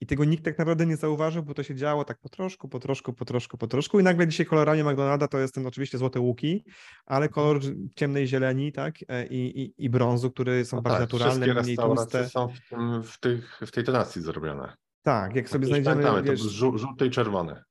[0.00, 2.80] I tego nikt tak naprawdę nie zauważył, bo to się działo tak po troszku, po
[2.80, 4.00] troszku, po troszku, po troszku.
[4.00, 6.64] I nagle dzisiaj kolorami McDonalda to jest ten oczywiście złote łuki,
[7.06, 7.60] ale kolor
[7.94, 11.76] ciemnej zieleni, tak, e, i, i, i brązu, które są no bardziej tak, naturalne, mniej
[11.76, 12.28] tłuste.
[12.28, 14.76] są w, tym, w, tych, w tej tonacji zrobione.
[15.02, 16.02] Tak, jak sobie znajdziemy.
[16.02, 17.64] Pamiętamy, wiesz, to żół, żółte i czerwone.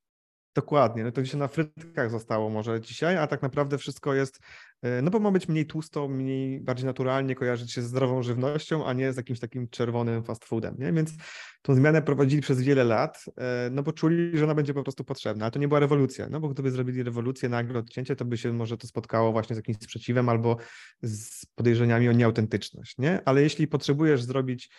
[0.55, 4.39] Dokładnie, no to się na frytkach zostało może dzisiaj, a tak naprawdę wszystko jest,
[4.81, 8.85] e, no bo ma być mniej tłusto, mniej, bardziej naturalnie kojarzyć się z zdrową żywnością,
[8.85, 10.93] a nie z jakimś takim czerwonym fast foodem, nie?
[10.93, 11.13] Więc
[11.61, 15.03] tą zmianę prowadzili przez wiele lat, e, no bo czuli, że ona będzie po prostu
[15.03, 18.37] potrzebna, ale to nie była rewolucja, no bo gdyby zrobili rewolucję, nagle odcięcie, to by
[18.37, 20.57] się może to spotkało właśnie z jakimś sprzeciwem albo
[21.01, 23.21] z podejrzeniami o nieautentyczność, nie?
[23.25, 24.69] Ale jeśli potrzebujesz zrobić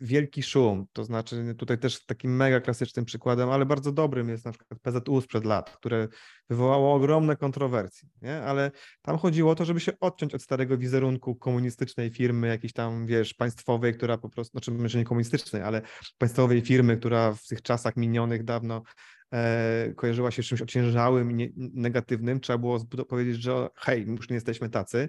[0.00, 4.52] wielki szum, to znaczy tutaj też takim mega klasycznym przykładem, ale bardzo dobrym jest na
[4.52, 6.08] przykład PZU sprzed lat, które
[6.50, 8.42] wywołało ogromne kontrowersje, nie?
[8.42, 8.70] ale
[9.02, 13.34] tam chodziło o to, żeby się odciąć od starego wizerunku komunistycznej firmy, jakiejś tam, wiesz,
[13.34, 15.82] państwowej, która po prostu, znaczy może nie komunistycznej, ale
[16.18, 18.82] państwowej firmy, która w tych czasach minionych dawno
[19.32, 24.28] e, kojarzyła się z czymś ociężałym i nie, negatywnym, trzeba było powiedzieć, że hej, już
[24.28, 25.08] nie jesteśmy tacy,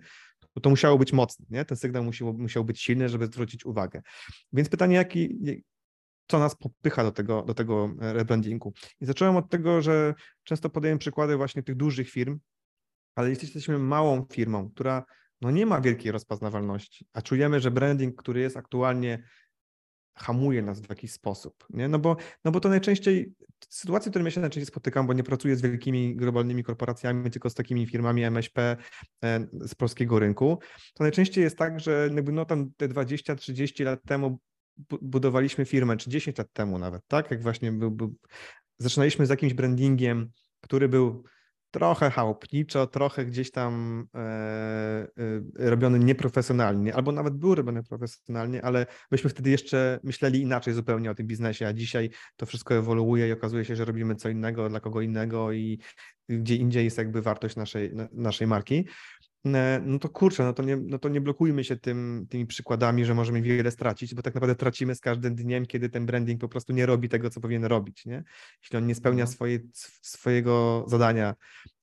[0.59, 1.65] to, musiało być mocne, nie?
[1.65, 4.01] ten sygnał musiał, musiał być silny, żeby zwrócić uwagę.
[4.53, 5.39] Więc pytanie, jaki,
[6.27, 8.73] co nas popycha do tego, do tego rebrandingu.
[9.01, 12.39] I zacząłem od tego, że często podaję przykłady właśnie tych dużych firm,
[13.15, 15.05] ale jesteśmy małą firmą, która
[15.41, 19.23] no nie ma wielkiej rozpoznawalności, a czujemy, że branding, który jest aktualnie
[20.17, 21.65] hamuje nas w jakiś sposób.
[21.69, 21.87] Nie?
[21.87, 23.33] No, bo, no bo to najczęściej,
[23.69, 27.49] sytuacje, w których ja się najczęściej spotykam, bo nie pracuję z wielkimi globalnymi korporacjami, tylko
[27.49, 28.77] z takimi firmami MŚP
[29.23, 30.59] e, z polskiego rynku,
[30.93, 34.39] to najczęściej jest tak, że jakby no tam te 20-30 lat temu
[35.01, 37.31] budowaliśmy firmę, czy 10 lat temu nawet, tak?
[37.31, 38.15] Jak właśnie był, był,
[38.79, 41.23] zaczynaliśmy z jakimś brandingiem, który był
[41.77, 48.85] trochę chałupniczo, trochę gdzieś tam e, e, robiony nieprofesjonalnie, albo nawet był robiony profesjonalnie, ale
[49.11, 53.31] myśmy wtedy jeszcze myśleli inaczej zupełnie o tym biznesie, a dzisiaj to wszystko ewoluuje i
[53.31, 55.79] okazuje się, że robimy co innego dla kogo innego i
[56.29, 58.85] gdzie indziej jest jakby wartość naszej, naszej marki.
[59.55, 63.05] E, no to kurczę, no to nie, no to nie blokujmy się tym, tymi przykładami,
[63.05, 66.49] że możemy wiele stracić, bo tak naprawdę tracimy z każdym dniem, kiedy ten branding po
[66.49, 68.23] prostu nie robi tego, co powinien robić, nie?
[68.61, 69.35] Jeśli on nie spełnia mhm.
[69.35, 69.59] swoje,
[70.01, 71.35] swojego zadania,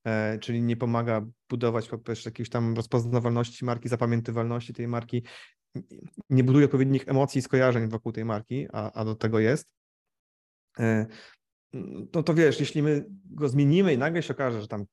[0.04, 5.22] e, czyli nie pomaga budować po prostu jakiejś tam rozpoznawalności marki, zapamiętywalności tej marki,
[6.30, 9.74] nie buduje odpowiednich emocji i skojarzeń wokół tej marki, a, a do tego jest,
[10.78, 11.06] e,
[12.14, 14.84] no to wiesz, jeśli my go zmienimy i nagle się okaże, że tam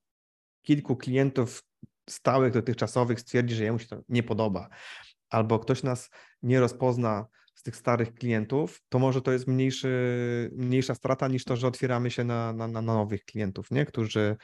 [0.61, 1.63] kilku klientów
[2.13, 4.69] stałych, dotychczasowych stwierdzi, że jemu się to nie podoba,
[5.29, 6.09] albo ktoś nas
[6.43, 11.55] nie rozpozna z tych starych klientów, to może to jest mniejszy, mniejsza strata niż to,
[11.55, 13.85] że otwieramy się na, na, na nowych klientów, nie?
[13.85, 14.37] Którzy,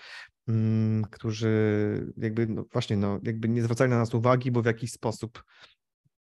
[0.48, 4.92] mm, którzy jakby no właśnie no, jakby nie zwracali na nas uwagi, bo w jakiś
[4.92, 5.44] sposób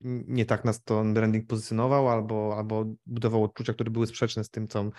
[0.02, 4.68] nie tak nas to branding pozycjonował, albo, albo budował odczucia, które były sprzeczne z tym,
[4.68, 4.90] co,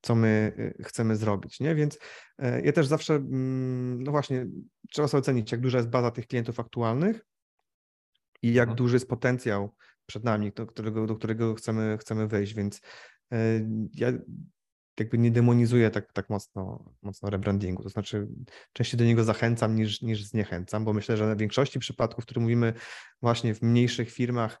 [0.00, 1.60] co my y, chcemy zrobić.
[1.60, 1.74] Nie?
[1.74, 1.98] Więc
[2.38, 4.46] e, ja też zawsze, mm, no właśnie,
[4.90, 7.26] trzeba sobie ocenić, jak duża jest baza tych klientów aktualnych
[8.42, 8.76] i jak mhm.
[8.76, 9.74] duży jest potencjał
[10.06, 12.54] przed nami, do którego, do którego chcemy, chcemy wejść.
[12.54, 12.80] Więc
[13.32, 13.38] e,
[13.94, 14.12] ja
[15.00, 17.82] jakby nie demonizuję tak, tak mocno, mocno rebrandingu.
[17.82, 18.28] To znaczy,
[18.72, 22.42] częściej do niego zachęcam niż, niż zniechęcam, bo myślę, że w większości przypadków, w których
[22.42, 22.74] mówimy
[23.22, 24.60] właśnie w mniejszych firmach,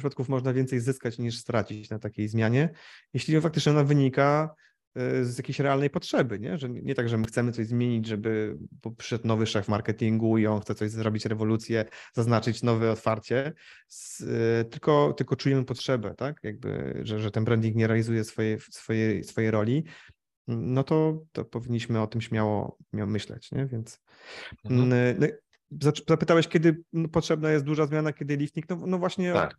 [0.01, 2.69] przypadków przypadków można więcej zyskać niż stracić na takiej zmianie,
[3.13, 4.55] jeśli faktycznie ona wynika
[4.95, 6.57] e, z jakiejś realnej potrzeby, nie?
[6.57, 8.57] że nie tak, że my chcemy coś zmienić, żeby
[8.97, 13.53] przyszedł nowy szef marketingu i on chce coś zrobić, rewolucję, zaznaczyć nowe otwarcie,
[14.21, 16.39] e, tylko, tylko czujemy potrzebę, tak?
[16.43, 19.83] Jakby, że, że ten branding nie realizuje swojej, swojej, swojej roli,
[20.47, 23.65] no to, to powinniśmy o tym śmiało, śmiało myśleć, nie?
[23.65, 23.99] Więc
[24.65, 24.89] mhm.
[24.89, 25.27] no,
[26.07, 29.55] zapytałeś, kiedy potrzebna jest duża zmiana, kiedy liftnik, no, no właśnie tak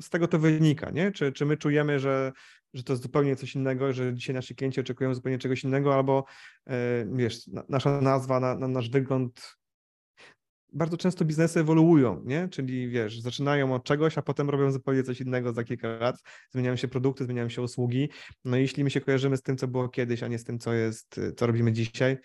[0.00, 1.12] z tego to wynika, nie?
[1.12, 2.32] Czy, czy my czujemy, że,
[2.74, 6.24] że to jest zupełnie coś innego, że dzisiaj nasi klienci oczekują zupełnie czegoś innego, albo
[6.66, 9.60] e, wiesz, nasza nazwa, na, na nasz wygląd
[10.72, 12.48] bardzo często biznesy ewoluują, nie?
[12.48, 16.16] Czyli wiesz, zaczynają od czegoś, a potem robią zupełnie coś innego za kilka lat.
[16.50, 18.10] Zmieniają się produkty, zmieniają się usługi.
[18.44, 20.58] No i jeśli my się kojarzymy z tym, co było kiedyś, a nie z tym,
[20.58, 22.18] co jest, co robimy dzisiaj,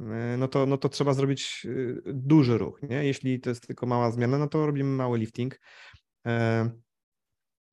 [0.00, 3.04] e, no to, no to trzeba zrobić e, duży ruch, nie?
[3.04, 5.60] Jeśli to jest tylko mała zmiana, no to robimy mały lifting.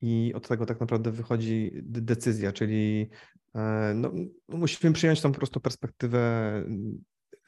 [0.03, 3.09] E, I od tego tak naprawdę wychodzi decyzja, czyli
[3.95, 4.11] no,
[4.47, 6.53] musimy przyjąć tą po prostu perspektywę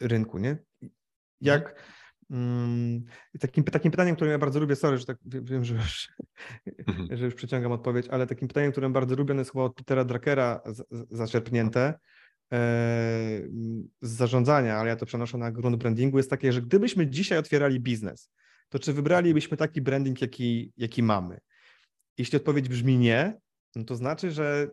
[0.02, 0.58] rynku, nie?
[1.42, 1.84] Jak
[2.30, 3.04] um,
[3.40, 6.12] takim, takim pytaniem, które ja bardzo lubię, sorry, że tak wiem, że już,
[6.88, 7.08] mhm.
[7.18, 10.62] że już przeciągam odpowiedź, ale takim pytaniem, które bardzo lubię, jest chyba od Petera Drakera
[11.12, 11.80] zaczerpnięte
[12.54, 12.60] e,
[14.02, 17.80] z zarządzania, ale ja to przenoszę na grunt brandingu, jest takie, że gdybyśmy dzisiaj otwierali
[17.80, 18.30] biznes,
[18.70, 21.40] to czy wybralibyśmy taki branding, jaki, jaki mamy?
[22.18, 23.38] Jeśli odpowiedź brzmi nie,
[23.76, 24.68] no to znaczy, że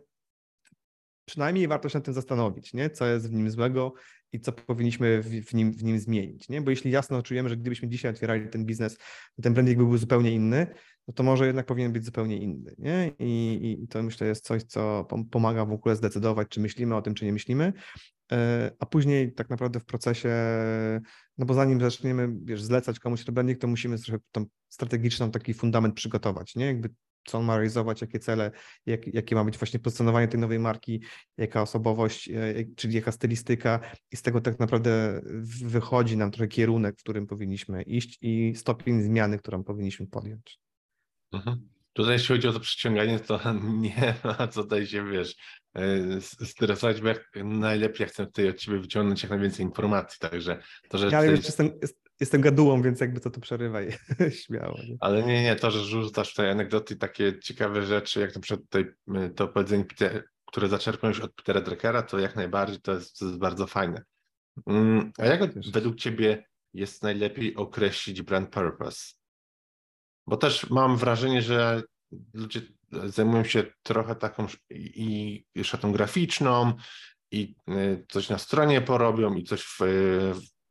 [1.25, 2.89] przynajmniej warto się nad tym zastanowić, nie?
[2.89, 3.93] co jest w nim złego
[4.33, 6.49] i co powinniśmy w, nim, w nim zmienić.
[6.49, 6.61] Nie?
[6.61, 8.97] Bo jeśli jasno czujemy, że gdybyśmy dzisiaj otwierali ten biznes,
[9.35, 10.67] to ten branding byłby zupełnie inny,
[11.07, 12.75] no to może jednak powinien być zupełnie inny.
[12.77, 13.11] Nie?
[13.19, 17.13] I, I to myślę jest coś, co pomaga w ogóle zdecydować, czy myślimy o tym,
[17.13, 17.73] czy nie myślimy.
[18.31, 20.35] E, a później tak naprawdę w procesie,
[21.37, 25.95] no bo zanim zaczniemy wiesz, zlecać komuś branding, to musimy trochę tą strategiczną taki fundament
[25.95, 26.65] przygotować, nie?
[26.65, 26.89] Jakby
[27.25, 28.51] co on ma realizować, jakie cele,
[28.85, 31.03] jak, jakie ma być właśnie pozycjonowanie tej nowej marki,
[31.37, 33.79] jaka osobowość, e, czyli jaka stylistyka
[34.11, 35.21] i z tego tak naprawdę
[35.65, 40.59] wychodzi nam trochę kierunek, w którym powinniśmy iść i stopień zmiany, którą powinniśmy podjąć.
[41.31, 41.69] Mhm.
[41.93, 43.39] Tutaj jeśli chodzi o to przyciąganie, to
[43.79, 45.35] nie ma co tutaj się, wiesz,
[45.75, 50.97] e, stresować, bo jak najlepiej chcę tutaj od Ciebie wyciągnąć jak najwięcej informacji, także to,
[50.97, 51.05] że...
[51.05, 51.29] Ja tutaj...
[51.29, 51.69] już jestem,
[52.19, 53.97] jestem gadułą, więc jakby to tu przerywaj
[54.45, 54.77] śmiało.
[54.87, 54.97] Nie?
[54.99, 58.93] Ale nie, nie, to, że rzucasz tutaj anegdoty, takie ciekawe rzeczy, jak na przykład tutaj
[59.25, 59.85] y, to powiedzenie,
[60.45, 64.03] które zaczerpnąłeś od Petera Druckera, to jak najbardziej to jest, to jest bardzo fajne.
[64.67, 69.13] Mm, a jak według Ciebie jest najlepiej określić brand purpose?
[70.27, 71.83] Bo też mam wrażenie, że
[72.33, 76.73] ludzie zajmują się trochę taką i, i szatą graficzną,
[77.31, 79.79] i y, coś na stronie porobią, i coś w,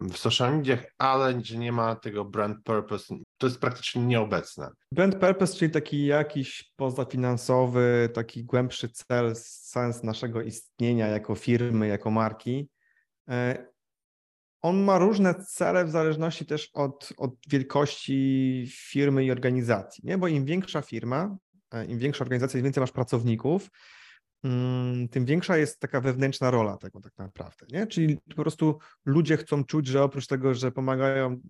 [0.00, 4.68] w social mediach, ale że nie ma tego brand purpose, to jest praktycznie nieobecne.
[4.92, 12.10] Brand purpose, czyli taki jakiś pozafinansowy, taki głębszy cel, sens naszego istnienia jako firmy, jako
[12.10, 12.68] marki.
[14.62, 20.18] On ma różne cele w zależności też od, od wielkości firmy i organizacji, nie?
[20.18, 21.36] bo im większa firma,
[21.72, 23.70] e, im większa organizacja, im więcej masz pracowników,
[24.44, 27.86] Mm, tym większa jest taka wewnętrzna rola tego tak naprawdę, nie?
[27.86, 31.40] Czyli po prostu ludzie chcą czuć, że oprócz tego, że pomagają,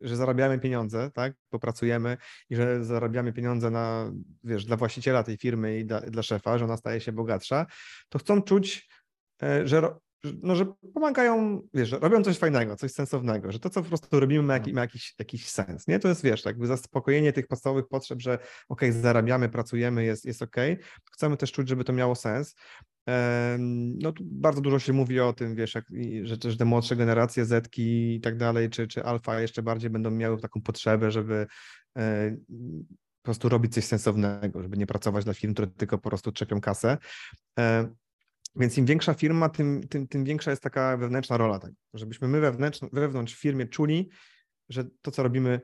[0.00, 2.16] że zarabiamy pieniądze, tak, bo pracujemy
[2.50, 4.12] i że zarabiamy pieniądze na,
[4.44, 7.66] wiesz, dla właściciela tej firmy i dla, dla szefa, że ona staje się bogatsza,
[8.08, 8.88] to chcą czuć,
[9.42, 9.94] e, że
[10.42, 14.20] no, że pomagają, wiesz, że robią coś fajnego, coś sensownego, że to, co po prostu
[14.20, 15.98] robimy, ma, jaki, ma jakiś, jakiś sens, nie?
[15.98, 20.56] To jest, wiesz, jakby zaspokojenie tych podstawowych potrzeb, że ok, zarabiamy, pracujemy, jest, jest ok.
[21.12, 22.54] Chcemy też czuć, żeby to miało sens.
[23.98, 25.84] No tu bardzo dużo się mówi o tym, wiesz, jak,
[26.22, 30.10] że też te młodsze generacje Zetki i tak dalej, czy, czy Alfa jeszcze bardziej będą
[30.10, 31.46] miały taką potrzebę, żeby
[31.98, 32.36] e,
[33.22, 36.60] po prostu robić coś sensownego, żeby nie pracować dla firm, które tylko po prostu czepią
[36.60, 36.98] kasę.
[38.56, 42.28] E, więc im większa firma, tym, tym, tym większa jest taka wewnętrzna rola tego, żebyśmy
[42.28, 44.08] my wewnętrz, wewnątrz firmie czuli,
[44.68, 45.60] że to, co robimy,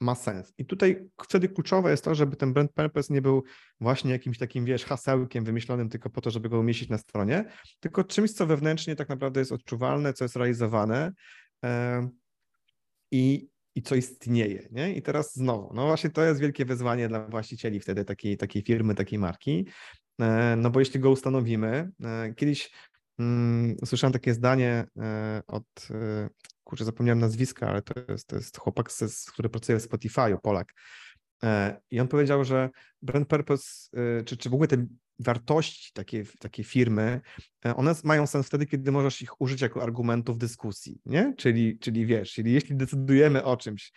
[0.00, 0.54] ma sens.
[0.58, 3.44] I tutaj wtedy kluczowe jest to, żeby ten brand purpose nie był
[3.80, 7.44] właśnie jakimś takim, wiesz, hasełkiem wymyślonym tylko po to, żeby go umieścić na stronie,
[7.80, 11.12] tylko czymś, co wewnętrznie tak naprawdę jest odczuwalne, co jest realizowane
[13.10, 14.68] i, i co istnieje.
[14.70, 14.94] Nie?
[14.94, 18.94] I teraz znowu, no właśnie to jest wielkie wyzwanie dla właścicieli wtedy takiej, takiej firmy,
[18.94, 20.05] takiej marki, E,
[20.56, 22.70] no bo jeśli go ustanowimy, e, kiedyś
[23.18, 25.88] um, usłyszałem takie zdanie e, od,
[26.64, 28.90] kurczę, zapomniałem nazwiska, ale to jest, to jest chłopak,
[29.32, 30.72] który pracuje w Spotify'u, Polak.
[31.90, 32.70] I on powiedział, że
[33.02, 33.88] brand purpose,
[34.24, 34.86] czy, czy w ogóle te
[35.18, 37.20] wartości takiej, takiej firmy,
[37.76, 41.34] one mają sens wtedy, kiedy możesz ich użyć jako argumentu w dyskusji, nie?
[41.36, 43.92] Czyli, czyli wiesz, czyli jeśli decydujemy o czymś,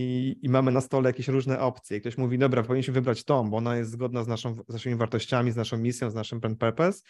[0.00, 2.00] i, i mamy na stole jakieś różne opcje.
[2.00, 5.52] Ktoś mówi, dobra, powinniśmy wybrać tą, bo ona jest zgodna z, naszą, z naszymi wartościami,
[5.52, 7.02] z naszą misją, z naszym brand purpose,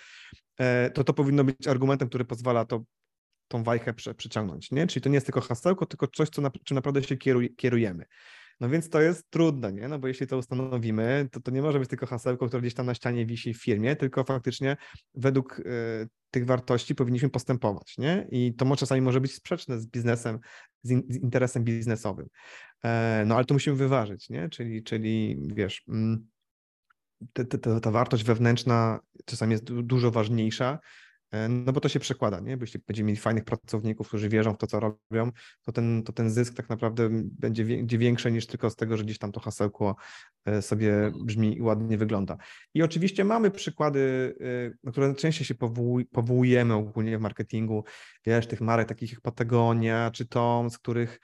[0.59, 2.85] e, to to powinno być argumentem, który pozwala to,
[3.49, 4.71] tą wajchę przyciągnąć.
[4.71, 4.87] Nie?
[4.87, 8.05] Czyli to nie jest tylko hasełko, tylko coś, co na, czym naprawdę się kieruj, kierujemy.
[8.61, 9.89] No więc to jest trudne, nie?
[9.89, 12.87] No bo jeśli to ustanowimy, to to nie może być tylko hasełko, które gdzieś tam
[12.87, 14.77] na ścianie wisi w firmie, tylko faktycznie
[15.15, 18.27] według y, tych wartości powinniśmy postępować, nie?
[18.31, 20.39] I to czasami może być sprzeczne z biznesem,
[20.83, 22.27] z, in, z interesem biznesowym.
[22.85, 24.49] E, no ale to musimy wyważyć, nie?
[24.49, 26.27] Czyli, czyli wiesz, mm,
[27.83, 30.79] ta wartość wewnętrzna czasami jest dużo ważniejsza
[31.49, 32.57] no bo to się przekłada, nie?
[32.57, 35.31] Bo jeśli będziemy mieli fajnych pracowników, którzy wierzą w to, co robią,
[35.63, 39.05] to ten, to ten zysk tak naprawdę będzie, będzie większy niż tylko z tego, że
[39.05, 39.97] gdzieś tam to hasełko
[40.45, 42.37] e, sobie brzmi i ładnie wygląda.
[42.75, 45.55] I oczywiście mamy przykłady, e, na które częściej się
[46.13, 47.85] powołujemy ogólnie w marketingu,
[48.27, 51.21] wiesz, tych marek takich jak Patagonia czy Tom, z których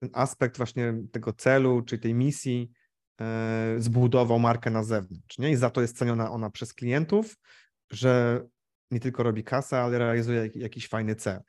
[0.00, 2.70] ten aspekt właśnie tego celu, czy tej misji
[3.78, 5.50] zbudował markę na zewnątrz, nie?
[5.50, 7.36] I za to jest ceniona ona przez klientów,
[7.90, 8.42] że
[8.90, 11.40] nie tylko robi kasę, ale realizuje jakiś fajny cel.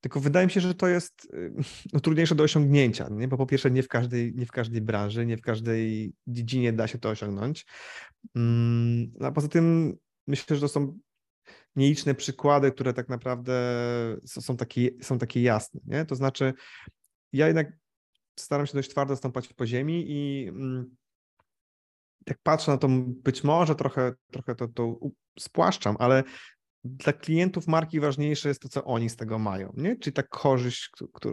[0.00, 1.52] Tylko wydaje mi się, że to jest y,
[1.92, 3.28] no, trudniejsze do osiągnięcia, nie?
[3.28, 6.86] bo po pierwsze nie w, każdej, nie w każdej branży, nie w każdej dziedzinie da
[6.86, 7.66] się to osiągnąć.
[8.36, 10.98] Mm, a poza tym myślę, że to są
[11.76, 13.54] nieliczne przykłady, które tak naprawdę
[14.26, 15.80] są takie, są takie jasne.
[15.86, 16.04] Nie?
[16.04, 16.54] To znaczy,
[17.32, 17.72] ja jednak
[18.38, 20.96] staram się dość twardo stąpać po ziemi i mm,
[22.26, 24.98] jak patrzę na to, być może trochę, trochę to, to
[25.38, 26.24] spłaszczam, ale
[26.84, 29.96] dla klientów marki ważniejsze jest to, co oni z tego mają, nie?
[29.96, 30.90] Czyli ta korzyść,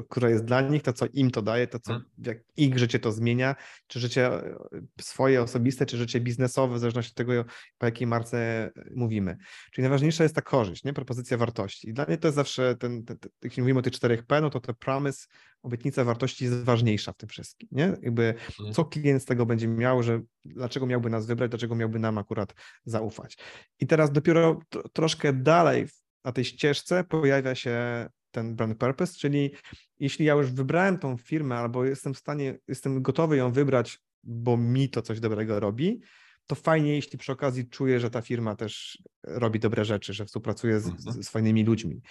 [0.09, 2.09] która jest dla nich, to, co im to daje, to, co hmm.
[2.17, 3.55] jak ich życie to zmienia,
[3.87, 4.57] czy życie e,
[5.01, 7.45] swoje osobiste, czy życie biznesowe, w zależności od tego,
[7.77, 9.37] po jakiej marce mówimy.
[9.71, 10.93] Czyli najważniejsza jest ta korzyść, nie?
[10.93, 11.89] Propozycja wartości.
[11.89, 14.41] I dla mnie to jest zawsze ten, ten, ten jeśli mówimy o tych czterech P,
[14.41, 15.27] no to te promise,
[15.63, 17.97] obietnica wartości jest ważniejsza w tym wszystkim, nie?
[18.01, 18.73] Jakby hmm.
[18.73, 22.53] co klient z tego będzie miał, że dlaczego miałby nas wybrać, dlaczego miałby nam akurat
[22.85, 23.37] zaufać.
[23.79, 24.59] I teraz dopiero
[24.93, 25.87] troszkę dalej
[26.25, 29.51] na tej ścieżce pojawia się ten brand purpose, czyli
[29.99, 34.57] jeśli ja już wybrałem tą firmę albo jestem w stanie, jestem gotowy ją wybrać, bo
[34.57, 36.01] mi to coś dobrego robi,
[36.47, 40.79] to fajnie, jeśli przy okazji czuję, że ta firma też robi dobre rzeczy, że współpracuje
[40.79, 41.23] z, mhm.
[41.23, 42.01] z fajnymi ludźmi.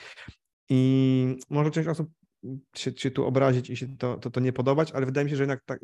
[0.69, 2.11] I może część osób
[2.77, 5.37] się, się tu obrazić i się to, to, to nie podobać, ale wydaje mi się,
[5.37, 5.81] że jednak tak,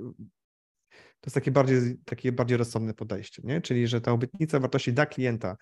[1.21, 3.61] to jest takie bardziej, takie bardziej rozsądne podejście, nie?
[3.61, 5.57] czyli że ta obietnica wartości dla klienta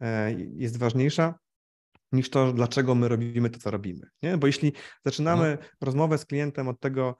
[0.00, 1.34] e, jest ważniejsza
[2.12, 4.06] niż to, dlaczego my robimy to, co robimy.
[4.22, 4.38] Nie?
[4.38, 4.72] Bo jeśli
[5.04, 5.68] zaczynamy no.
[5.80, 7.16] rozmowę z klientem od tego,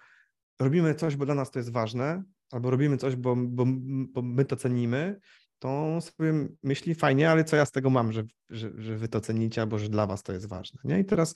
[0.60, 3.64] robimy coś, bo dla nas to jest ważne, albo robimy coś, bo, bo,
[4.08, 5.20] bo my to cenimy,
[5.58, 9.08] to on sobie myśli fajnie, ale co ja z tego mam, że, że, że wy
[9.08, 10.80] to cenicie, albo że dla was to jest ważne.
[10.84, 11.00] Nie?
[11.00, 11.34] I teraz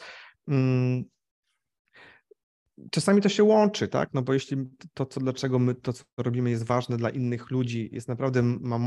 [0.49, 1.05] mm,
[2.91, 4.09] czasami to się łączy, tak?
[4.15, 4.57] No bo jeśli
[4.95, 8.79] to, co, dlaczego my to, co robimy, jest ważne dla innych ludzi, jest naprawdę, ma,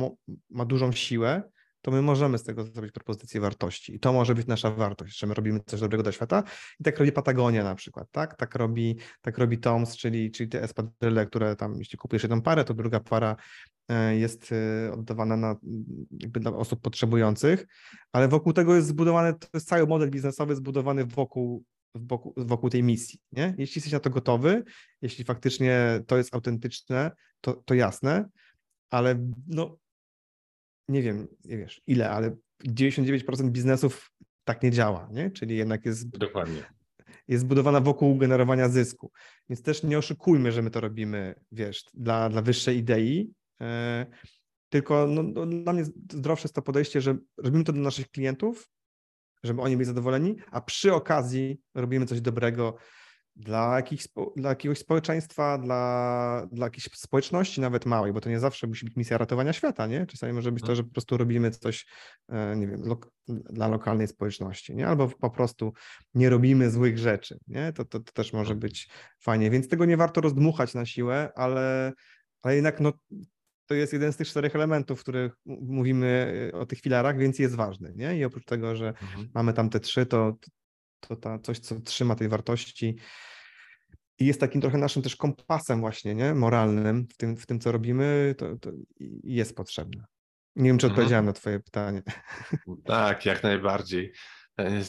[0.49, 1.43] ma dużą siłę,
[1.81, 3.95] to my możemy z tego zrobić propozycję wartości.
[3.95, 6.43] I to może być nasza wartość, że my robimy coś dobrego dla świata.
[6.79, 8.35] I tak robi Patagonia na przykład, tak?
[8.37, 12.63] Tak robi, tak robi Toms, czyli, czyli te espadryle, które tam, jeśli kupujesz jedną parę,
[12.63, 13.35] to druga para
[13.89, 15.55] e, jest e, oddawana na,
[16.19, 17.67] jakby dla osób potrzebujących,
[18.11, 21.63] ale wokół tego jest zbudowany, to jest cały model biznesowy zbudowany wokół
[21.95, 23.19] wokół, wokół tej misji.
[23.31, 23.55] Nie?
[23.57, 24.63] Jeśli jesteś na to gotowy,
[25.01, 28.29] jeśli faktycznie to jest autentyczne, to, to jasne,
[28.89, 29.77] ale no
[30.89, 32.35] nie wiem, nie wiesz ile, ale
[32.67, 34.11] 99% biznesów
[34.43, 35.31] tak nie działa, nie?
[35.31, 36.09] Czyli jednak jest.
[36.09, 36.63] Dokładnie.
[37.27, 39.11] Jest zbudowana wokół generowania zysku.
[39.49, 43.31] Więc też nie oszukujmy, że my to robimy, wiesz, dla, dla wyższej idei.
[43.61, 44.05] E,
[44.69, 48.69] tylko no, no, dla mnie zdrowsze jest to podejście, że robimy to dla naszych klientów,
[49.43, 52.75] żeby oni byli zadowoleni, a przy okazji robimy coś dobrego
[53.39, 54.01] dla, jakich,
[54.35, 58.95] dla jakiegoś społeczeństwa, dla, dla jakiejś społeczności nawet małej, bo to nie zawsze musi być
[58.95, 60.05] misja ratowania świata, nie?
[60.05, 61.85] Czasami może być to, że po prostu robimy coś,
[62.29, 64.87] e, nie wiem, lo, dla lokalnej społeczności, nie?
[64.87, 65.73] Albo po prostu
[66.13, 67.73] nie robimy złych rzeczy, nie?
[67.73, 71.93] To, to, to też może być fajnie, więc tego nie warto rozdmuchać na siłę, ale,
[72.41, 72.93] ale jednak no,
[73.69, 77.39] to jest jeden z tych czterech elementów, w których mówimy e, o tych filarach, więc
[77.39, 78.17] jest ważny, nie?
[78.17, 79.29] I oprócz tego, że mhm.
[79.33, 80.37] mamy tam te trzy, to,
[80.99, 82.95] to ta, coś, co trzyma tej wartości
[84.19, 86.33] i jest takim trochę naszym też kompasem właśnie, nie?
[86.33, 88.71] Moralnym w tym, w tym co robimy, to, to
[89.23, 90.05] jest potrzebne.
[90.55, 90.99] Nie wiem, czy mhm.
[90.99, 92.03] odpowiedziałem na twoje pytanie.
[92.85, 94.13] Tak, jak najbardziej.
[94.59, 94.81] E,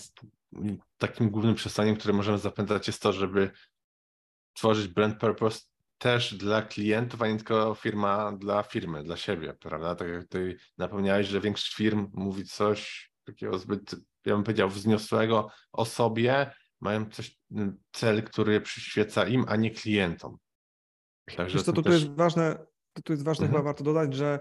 [0.99, 3.51] takim głównym przesłaniem, które możemy zapędzać jest to, żeby
[4.53, 5.69] tworzyć brand purpose
[6.01, 9.95] też dla klientów, a nie tylko firma dla firmy, dla siebie, prawda?
[9.95, 13.95] Tak jak ty napomniałeś, że większość firm mówi coś takiego zbyt,
[14.27, 17.39] ja bym powiedział, wzniosłego o sobie, mają coś,
[17.93, 20.37] cel, który przyświeca im, a nie klientom.
[21.37, 22.03] Także Wiesz co, to, też...
[22.03, 23.53] jest ważne, to, to jest ważne mhm.
[23.53, 24.41] chyba warto dodać, że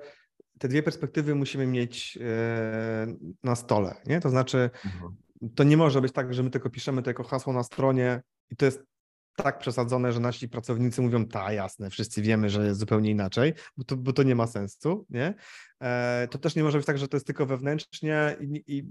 [0.59, 3.07] te dwie perspektywy musimy mieć e,
[3.43, 4.19] na stole, nie?
[4.19, 5.15] To znaczy, mhm.
[5.55, 8.55] to nie może być tak, że my tylko piszemy to jako hasło na stronie i
[8.55, 8.83] to jest
[9.43, 13.83] tak przesadzone, że nasi pracownicy mówią, ta jasne, wszyscy wiemy, że jest zupełnie inaczej, bo
[13.83, 15.33] to, bo to nie ma sensu, nie?
[15.81, 18.83] E, to też nie może być tak, że to jest tylko wewnętrznie i, i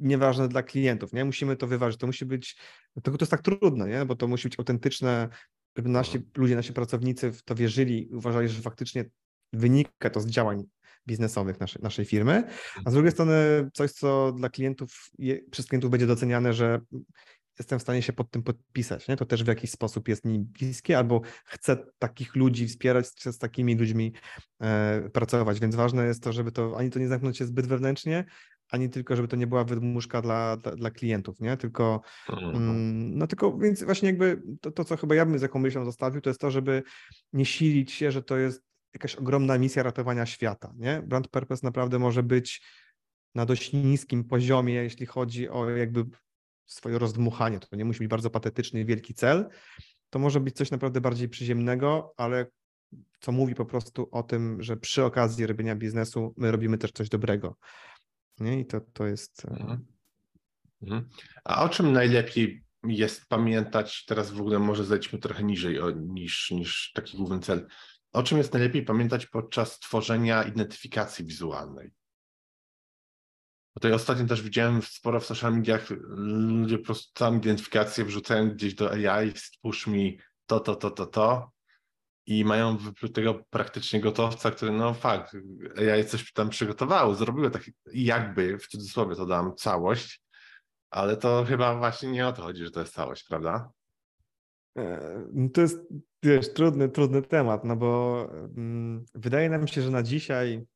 [0.00, 1.24] nieważne dla klientów, nie?
[1.24, 2.56] Musimy to wyważyć, to musi być,
[3.02, 4.04] to, to jest tak trudne, nie?
[4.04, 5.28] Bo to musi być autentyczne,
[5.76, 9.04] żeby nasi ludzie, nasi pracownicy w to wierzyli, uważali, że faktycznie
[9.52, 10.64] wynika to z działań
[11.06, 12.44] biznesowych naszej, naszej firmy,
[12.84, 13.34] a z drugiej strony
[13.74, 15.10] coś, co dla klientów,
[15.50, 16.80] przez klientów będzie doceniane, że
[17.60, 19.16] jestem w stanie się pod tym podpisać, nie?
[19.16, 23.38] to też w jakiś sposób jest mi bliskie, albo chcę takich ludzi wspierać, chcę z
[23.38, 24.12] takimi ludźmi
[24.60, 28.24] e, pracować, więc ważne jest to, żeby to ani to nie zamknąć się zbyt wewnętrznie,
[28.70, 31.56] ani tylko, żeby to nie była wydmuszka dla, dla, dla klientów, nie?
[31.56, 32.56] Tylko, mhm.
[32.56, 35.84] mm, no tylko, więc właśnie jakby to, to, co chyba ja bym z jaką myślą
[35.84, 36.82] zostawił, to jest to, żeby
[37.32, 38.62] nie silić się, że to jest
[38.94, 41.02] jakaś ogromna misja ratowania świata, nie?
[41.06, 42.62] Brand purpose naprawdę może być
[43.34, 46.04] na dość niskim poziomie, jeśli chodzi o jakby
[46.72, 47.60] swoje rozdmuchanie.
[47.60, 49.48] To nie musi być bardzo patetyczny, wielki cel.
[50.10, 52.46] To może być coś naprawdę bardziej przyziemnego, ale
[53.20, 57.08] co mówi po prostu o tym, że przy okazji robienia biznesu my robimy też coś
[57.08, 57.56] dobrego.
[58.38, 58.60] Nie?
[58.60, 59.44] I to, to jest.
[59.44, 59.86] E, mhm.
[60.82, 61.08] Mhm.
[61.44, 66.50] A o czym najlepiej jest pamiętać, teraz w ogóle może zejdźmy trochę niżej o, niż,
[66.50, 67.66] niż taki główny cel.
[68.12, 71.90] O czym jest najlepiej pamiętać podczas tworzenia identyfikacji wizualnej?
[73.74, 78.74] Tutaj ostatnio też widziałem sporo w social mediach, ludzie po prostu całą identyfikację wrzucają gdzieś
[78.74, 81.50] do AI, stwórz mi to, to, to, to, to
[82.26, 85.36] i mają wyplutego praktycznie gotowca, który no fakt,
[85.76, 87.62] AI coś tam przygotowało, zrobiły tak
[87.92, 90.22] jakby, w cudzysłowie to dam, całość,
[90.90, 93.70] ale to chyba właśnie nie o to chodzi, że to jest całość, prawda?
[94.78, 95.78] E, no to jest,
[96.22, 98.24] wiesz, trudny, trudny temat, no bo
[98.56, 100.66] mm, wydaje nam się, że na dzisiaj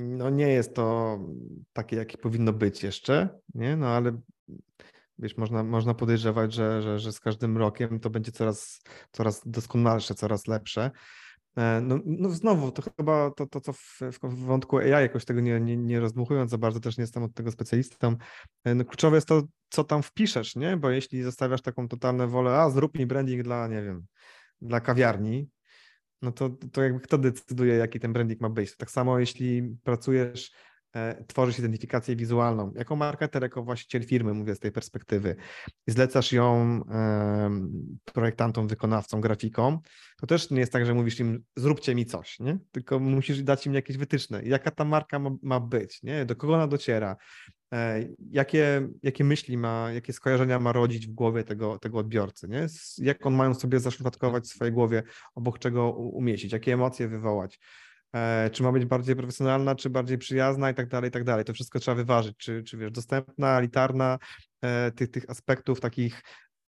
[0.00, 1.18] no nie jest to
[1.72, 3.76] takie, jakie powinno być jeszcze, nie?
[3.76, 4.20] No ale
[5.18, 8.80] wiesz, można, można podejrzewać, że, że, że z każdym rokiem to będzie coraz,
[9.12, 10.90] coraz doskonalsze, coraz lepsze.
[11.56, 15.40] E, no, no znowu, to chyba to, to co w, w wątku AI, jakoś tego
[15.40, 18.16] nie, nie, nie rozdmuchując za bardzo, też nie jestem od tego specjalistą,
[18.64, 20.76] e, no kluczowe jest to, co tam wpiszesz, nie?
[20.76, 24.06] Bo jeśli zostawiasz taką totalną wolę, a zrób mi branding dla, nie wiem,
[24.60, 25.48] dla kawiarni,
[26.22, 28.76] no to, to jakby kto decyduje, jaki ten branding ma być.
[28.76, 30.50] Tak samo jeśli pracujesz,
[30.96, 35.36] e, tworzysz identyfikację wizualną, jako marketer, jako właściciel firmy, mówię z tej perspektywy,
[35.86, 37.50] zlecasz ją e,
[38.04, 39.78] projektantom, wykonawcom, grafikom,
[40.20, 42.58] to też nie jest tak, że mówisz im, zróbcie mi coś, nie?
[42.72, 46.24] tylko musisz dać im jakieś wytyczne, jaka ta marka ma, ma być, nie?
[46.24, 47.16] do kogo ona dociera,
[48.30, 52.66] jakie, jakie myśli ma, jakie skojarzenia ma rodzić w głowie tego, tego odbiorcy, nie?
[52.98, 55.02] jak on mają sobie zaszufladkować w swojej głowie,
[55.34, 57.60] obok czego umieścić, jakie emocje wywołać,
[58.52, 61.44] czy ma być bardziej profesjonalna, czy bardziej przyjazna i tak dalej, i tak dalej.
[61.44, 64.18] To wszystko trzeba wyważyć, czy, czy wiesz, dostępna, elitarna,
[64.62, 66.22] e, tych, tych aspektów takich,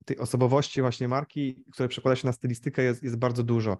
[0.05, 3.77] tej osobowości właśnie marki, które przekłada się na stylistykę jest, jest bardzo dużo.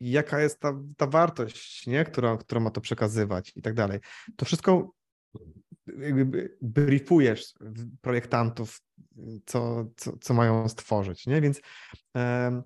[0.00, 2.04] jaka jest ta, ta wartość, nie?
[2.04, 4.00] Którą, którą ma to przekazywać i tak dalej.
[4.36, 4.92] To wszystko
[5.98, 7.54] jakby briefujesz
[8.00, 8.80] projektantów,
[9.46, 11.40] co, co, co mają stworzyć, nie?
[11.40, 11.60] Więc
[12.14, 12.62] um,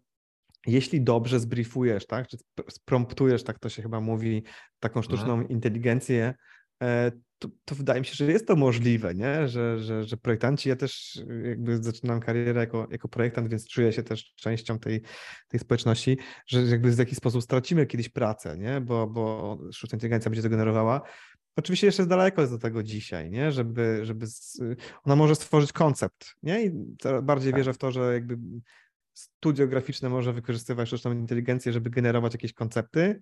[0.66, 2.36] jeśli dobrze zbriefujesz, tak, czy
[2.70, 4.42] spromptujesz, tak to się chyba mówi,
[4.80, 5.04] taką mhm.
[5.04, 5.48] sztuczną mhm.
[5.48, 6.34] inteligencję,
[6.82, 9.48] e, to, to, wydaje mi się, że jest to możliwe, nie?
[9.48, 14.02] Że, że, że projektanci, ja też jakby zaczynam karierę jako, jako projektant, więc czuję się
[14.02, 15.02] też częścią tej,
[15.48, 18.80] tej społeczności, że jakby w jakiś sposób stracimy kiedyś pracę, nie?
[18.80, 21.00] Bo, bo sztuczna inteligencja będzie to generowała,
[21.56, 23.52] Oczywiście jeszcze daleko jest do tego dzisiaj, nie?
[23.52, 24.60] Żeby, żeby z...
[25.04, 26.64] ona może stworzyć koncept, nie?
[26.64, 26.70] I
[27.22, 27.58] bardziej tak.
[27.60, 28.38] wierzę w to, że jakby
[29.12, 33.20] studio graficzne może wykorzystywać sztuczną inteligencję, żeby generować jakieś koncepty,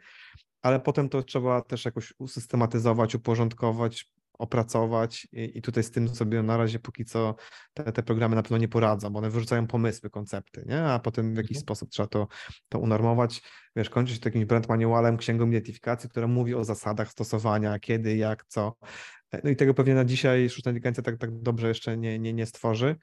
[0.62, 6.43] ale potem to trzeba też jakoś usystematyzować, uporządkować, opracować i, i tutaj z tym sobie
[6.43, 7.34] na razie póki co
[7.74, 10.82] te, te programy na pewno nie poradzą, bo one wyrzucają pomysły, koncepty, nie?
[10.82, 11.62] a potem w jakiś mhm.
[11.62, 12.28] sposób trzeba to,
[12.68, 13.43] to unormować.
[13.76, 18.45] Wiesz, kończy się takim brand manualem, księgą identyfikacji, która mówi o zasadach stosowania, kiedy, jak,
[18.45, 18.76] co.
[19.32, 22.32] E, no i tego pewnie na dzisiaj sztuczna inteligencja tak, tak dobrze jeszcze nie, nie,
[22.32, 22.97] nie stworzy.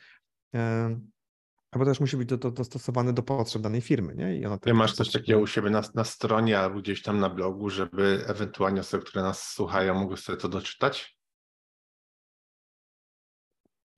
[1.72, 4.16] Albo też musi być dostosowane do potrzeb danej firmy.
[4.16, 4.38] Nie?
[4.38, 7.30] I ona Ty masz coś takiego u siebie na, na stronie albo gdzieś tam na
[7.30, 11.17] blogu, żeby ewentualnie osoby, które nas słuchają, mogły sobie to doczytać?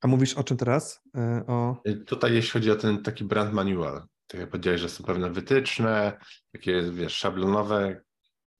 [0.00, 1.00] A mówisz o czym teraz?
[1.16, 1.76] E, o...
[1.88, 5.30] Y, tutaj jeśli chodzi o ten taki brand manual, tak jak powiedziałeś, że są pewne
[5.30, 6.18] wytyczne,
[6.52, 8.00] takie wiesz, szablonowe.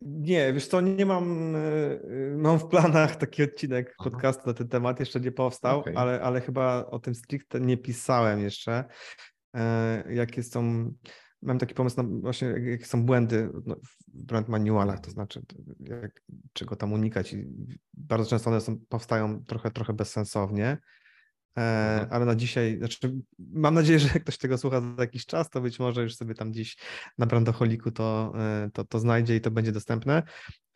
[0.00, 2.00] Nie, wiesz co, nie mam, e,
[2.36, 5.96] mam w planach taki odcinek podcastu na ten temat, jeszcze nie powstał, okay.
[5.96, 8.84] ale, ale chyba o tym stricte nie pisałem jeszcze.
[9.56, 10.92] E, jakie są,
[11.42, 13.76] mam taki pomysł na właśnie, jakie są błędy no,
[14.14, 15.42] w brand manualach, to znaczy
[15.80, 16.22] jak,
[16.52, 17.46] czego tam unikać i
[17.94, 20.78] bardzo często one są, powstają trochę, trochę bezsensownie.
[21.58, 25.50] E, ale na dzisiaj, znaczy mam nadzieję, że jak ktoś tego słucha za jakiś czas,
[25.50, 26.76] to być może już sobie tam gdzieś
[27.18, 30.22] na Brandoholiku to, e, to, to znajdzie i to będzie dostępne.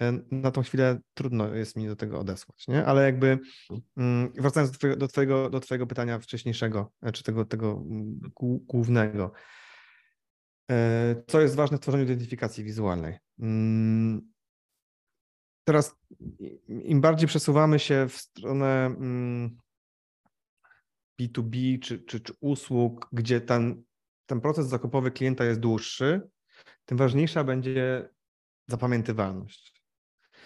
[0.02, 2.84] E, na tą chwilę trudno jest mi do tego odesłać, nie?
[2.84, 3.38] Ale jakby
[3.96, 7.82] mm, wracając do twojego, do twojego, do twojego pytania wcześniejszego, czy tego, tego
[8.66, 9.32] głównego.
[11.26, 13.18] Co jest ważne w tworzeniu identyfikacji wizualnej?
[13.38, 14.32] Mm,
[15.64, 15.96] teraz
[16.68, 19.56] im bardziej przesuwamy się w stronę mm,
[21.20, 23.82] B2B czy, czy, czy usług, gdzie ten,
[24.26, 26.20] ten proces zakupowy klienta jest dłuższy,
[26.84, 28.08] tym ważniejsza będzie
[28.68, 29.74] zapamiętywalność.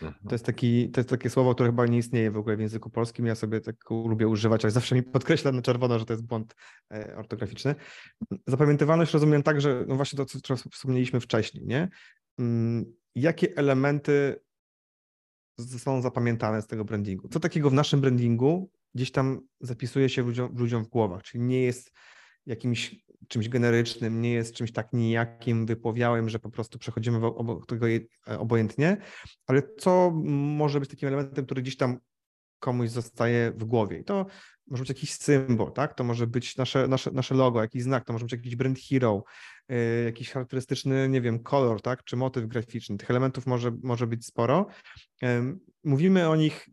[0.02, 0.28] Mhm.
[0.28, 2.90] To jest, taki, to jest takie słowo, które chyba nie istnieje w ogóle w języku
[2.90, 3.26] polskim.
[3.26, 6.54] Ja sobie tak lubię używać, ale zawsze mi podkreśla na czerwono, że to jest błąd
[6.92, 7.74] e, ortograficzny.
[8.46, 11.88] Zapamiętywalność rozumiem tak, że no właśnie to, co wspomnieliśmy wcześniej, nie?
[12.38, 14.40] Mm, jakie elementy
[15.58, 17.28] zostaną zapamiętane z tego brandingu?
[17.28, 21.62] Co takiego w naszym brandingu gdzieś tam zapisuje się ludziom, ludziom w głowach, czyli nie
[21.62, 21.92] jest
[22.46, 22.96] jakimś
[23.28, 28.08] czymś generycznym, nie jest czymś tak nijakim, wypowiałem, że po prostu przechodzimy obok tego e,
[28.38, 28.96] obojętnie,
[29.46, 31.98] ale co może być takim elementem, który gdzieś tam
[32.58, 33.98] komuś zostaje w głowie.
[33.98, 34.26] I to
[34.66, 35.94] może być jakiś symbol, tak?
[35.94, 39.24] To może być nasze, nasze, nasze logo, jakiś znak, to może być jakiś brand hero,
[40.04, 42.04] jakiś charakterystyczny, nie wiem, kolor, tak?
[42.04, 42.96] Czy motyw graficzny.
[42.96, 44.66] Tych elementów może, może być sporo.
[45.84, 46.68] Mówimy o nich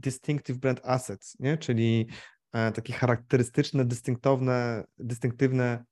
[0.00, 1.58] distinctive brand assets, nie?
[1.58, 2.06] Czyli
[2.54, 5.84] yy, takie charakterystyczne, dystynktowne, dystynktywne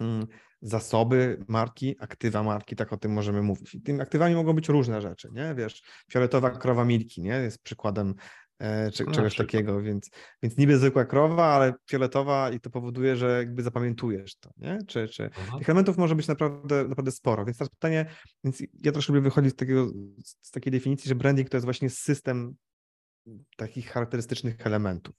[0.00, 0.26] mm,
[0.62, 3.74] zasoby marki, aktywa marki, tak o tym możemy mówić.
[3.74, 5.54] I tymi aktywami mogą być różne rzeczy, nie?
[5.54, 7.32] Wiesz, fioletowa krowa Milki, nie?
[7.32, 8.14] Jest przykładem
[8.58, 10.10] E, czy, czegoś takiego, więc,
[10.42, 14.78] więc niby zwykła krowa, ale fioletowa i to powoduje, że jakby zapamiętujesz to, nie?
[14.86, 18.06] Czy, czy tych elementów może być naprawdę, naprawdę sporo, więc teraz pytanie,
[18.44, 19.90] więc ja troszkę lubię wychodzić z, takiego,
[20.22, 22.54] z takiej definicji, że branding to jest właśnie system
[23.56, 25.14] takich charakterystycznych elementów.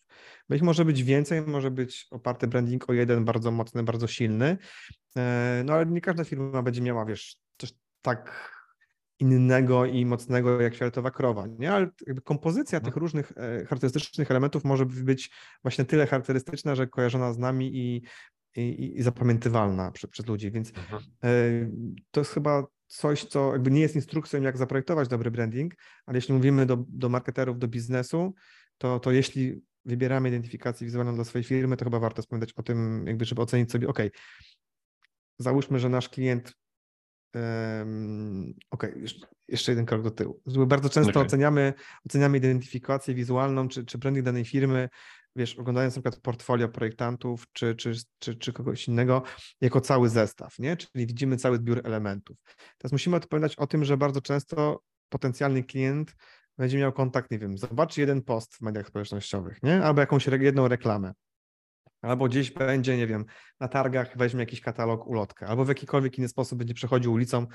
[0.50, 4.58] Ich może być więcej, może być oparty branding o jeden bardzo mocny, bardzo silny,
[5.18, 8.55] e, no ale nie każda firma będzie miała, wiesz, coś tak
[9.20, 11.72] innego i mocnego jak fioletowa krowa, nie?
[11.72, 17.34] Ale jakby kompozycja tych różnych e, charakterystycznych elementów może być właśnie tyle charakterystyczna, że kojarzona
[17.34, 18.02] z nami i,
[18.56, 21.04] i, i zapamiętywalna przez, przez ludzi, więc mhm.
[21.24, 21.30] e,
[22.12, 25.74] to jest chyba coś, co jakby nie jest instrukcją, jak zaprojektować dobry branding,
[26.06, 28.34] ale jeśli mówimy do, do marketerów, do biznesu,
[28.78, 33.08] to, to jeśli wybieramy identyfikację wizualną dla swojej firmy, to chyba warto wspominać o tym,
[33.08, 34.00] jakby, żeby ocenić sobie, ok,
[35.40, 36.54] załóżmy, że nasz klient
[38.72, 39.06] Okej, okay,
[39.48, 40.42] jeszcze jeden krok do tyłu.
[40.68, 41.24] Bardzo często okay.
[41.24, 41.74] oceniamy,
[42.06, 44.90] oceniamy identyfikację wizualną czy, czy branding danej firmy,
[45.36, 49.24] wiesz, oglądając na przykład portfolio projektantów czy, czy, czy, czy kogoś innego,
[49.62, 50.78] jako cały zestaw, nie?
[50.78, 52.38] Czyli widzimy cały zbiór elementów.
[52.78, 56.16] Teraz musimy odpowiadać o tym, że bardzo często potencjalny klient
[56.58, 59.84] będzie miał kontakt, nie wiem, zobaczy jeden post w mediach społecznościowych, nie?
[59.84, 61.14] Albo jakąś jedną reklamę
[62.06, 63.26] albo gdzieś będzie, nie wiem,
[63.60, 67.48] na targach weźmie jakiś katalog, ulotkę, albo w jakikolwiek inny sposób będzie przechodził ulicą,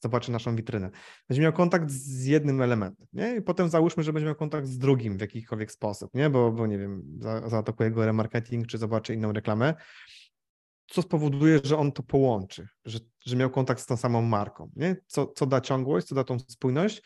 [0.00, 0.90] zobaczy naszą witrynę.
[1.28, 3.36] Będzie miał kontakt z jednym elementem, nie?
[3.36, 6.30] I potem załóżmy, że będzie miał kontakt z drugim w jakikolwiek sposób, nie?
[6.30, 9.74] Bo, bo nie wiem, za, zaatakuje go remarketing, czy zobaczy inną reklamę,
[10.86, 14.96] co spowoduje, że on to połączy, że, że miał kontakt z tą samą marką, nie?
[15.06, 17.02] Co, co da ciągłość, co da tą spójność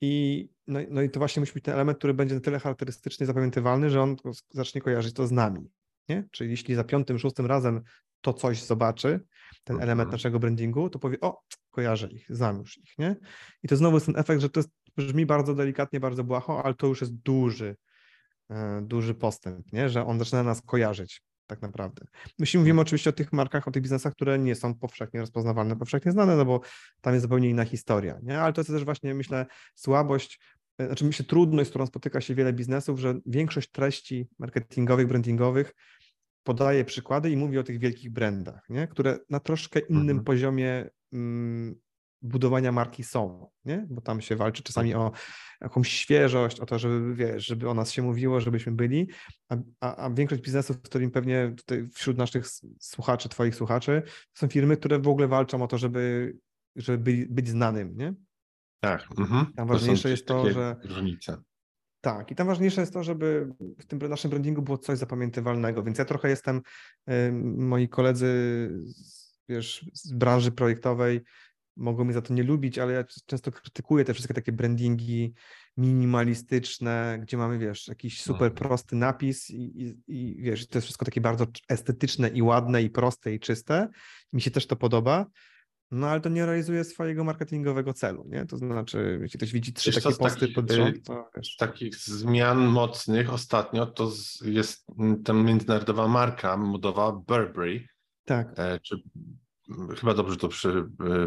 [0.00, 3.26] i no, no i to właśnie musi być ten element, który będzie na tyle charakterystyczny,
[3.26, 4.16] zapamiętywalny, że on
[4.50, 5.70] zacznie kojarzyć to z nami,
[6.08, 6.28] nie?
[6.30, 7.82] Czyli jeśli za piątym, szóstym razem
[8.20, 9.20] to coś zobaczy,
[9.64, 10.12] ten element mhm.
[10.12, 11.40] naszego brandingu, to powie, o,
[11.70, 13.16] kojarzę ich, znam już ich, nie?
[13.62, 16.74] I to znowu jest ten efekt, że to jest, brzmi bardzo delikatnie, bardzo błaho, ale
[16.74, 17.76] to już jest duży,
[18.50, 19.88] e, duży postęp, nie?
[19.88, 22.06] Że on zaczyna nas kojarzyć tak naprawdę.
[22.38, 26.12] Jeśli mówimy oczywiście o tych markach, o tych biznesach, które nie są powszechnie rozpoznawalne, powszechnie
[26.12, 26.60] znane, no bo
[27.00, 28.40] tam jest zupełnie inna historia, nie?
[28.40, 30.40] Ale to jest też właśnie, myślę, słabość
[30.78, 35.74] znaczy myślę trudność, z którą spotyka się wiele biznesów, że większość treści marketingowych, brandingowych
[36.42, 38.88] podaje przykłady i mówi o tych wielkich brandach, nie?
[38.88, 40.24] które na troszkę innym mhm.
[40.24, 41.74] poziomie mm,
[42.22, 43.86] budowania marki są, nie?
[43.90, 45.12] bo tam się walczy czasami o
[45.60, 49.08] jakąś świeżość, o to, żeby, wiesz, żeby o nas się mówiło, żebyśmy byli,
[49.48, 52.46] a, a, a większość biznesów, z którym pewnie tutaj wśród naszych
[52.80, 54.02] słuchaczy, twoich słuchaczy,
[54.34, 56.36] są firmy, które w ogóle walczą o to, żeby,
[56.76, 58.14] żeby być znanym, nie?
[58.84, 59.18] Tak.
[59.18, 59.46] Mhm.
[59.56, 60.76] Tam ważniejsze jest to, że.
[60.84, 61.36] Różnice.
[62.00, 65.82] Tak, i tam ważniejsze jest to, żeby w tym naszym brandingu było coś zapamiętywalnego.
[65.82, 66.60] Więc ja trochę jestem,
[67.42, 68.28] moi koledzy
[69.48, 71.20] wiesz, z branży projektowej
[71.76, 75.34] mogą mnie za to nie lubić, ale ja często krytykuję te wszystkie takie brandingi
[75.76, 78.54] minimalistyczne, gdzie mamy, wiesz, jakiś super mhm.
[78.54, 82.90] prosty napis i, i, i wiesz, to jest wszystko takie bardzo estetyczne i ładne i
[82.90, 83.88] proste i czyste.
[84.32, 85.26] Mi się też to podoba,
[85.94, 88.46] no ale to nie realizuje swojego marketingowego celu, nie?
[88.46, 91.56] To znaczy, jeśli ktoś widzi trzy takie posty takich, pod rząd, y, to wiesz.
[91.56, 94.10] takich zmian mocnych ostatnio to
[94.44, 94.86] jest
[95.24, 97.88] ta międzynarodowa marka modowa Burberry.
[98.24, 98.48] Tak.
[98.56, 99.02] E, czy
[99.98, 100.68] chyba dobrze to przy,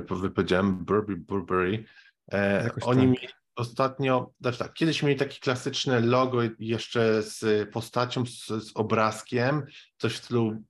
[0.10, 1.86] e, wypowiedziałem, Burberry, Burberry.
[2.32, 3.10] E, oni tak.
[3.10, 9.64] mieli ostatnio, znaczy tak, kiedyś mieli takie klasyczne logo jeszcze z postacią, z, z obrazkiem,
[9.98, 10.64] coś w stylu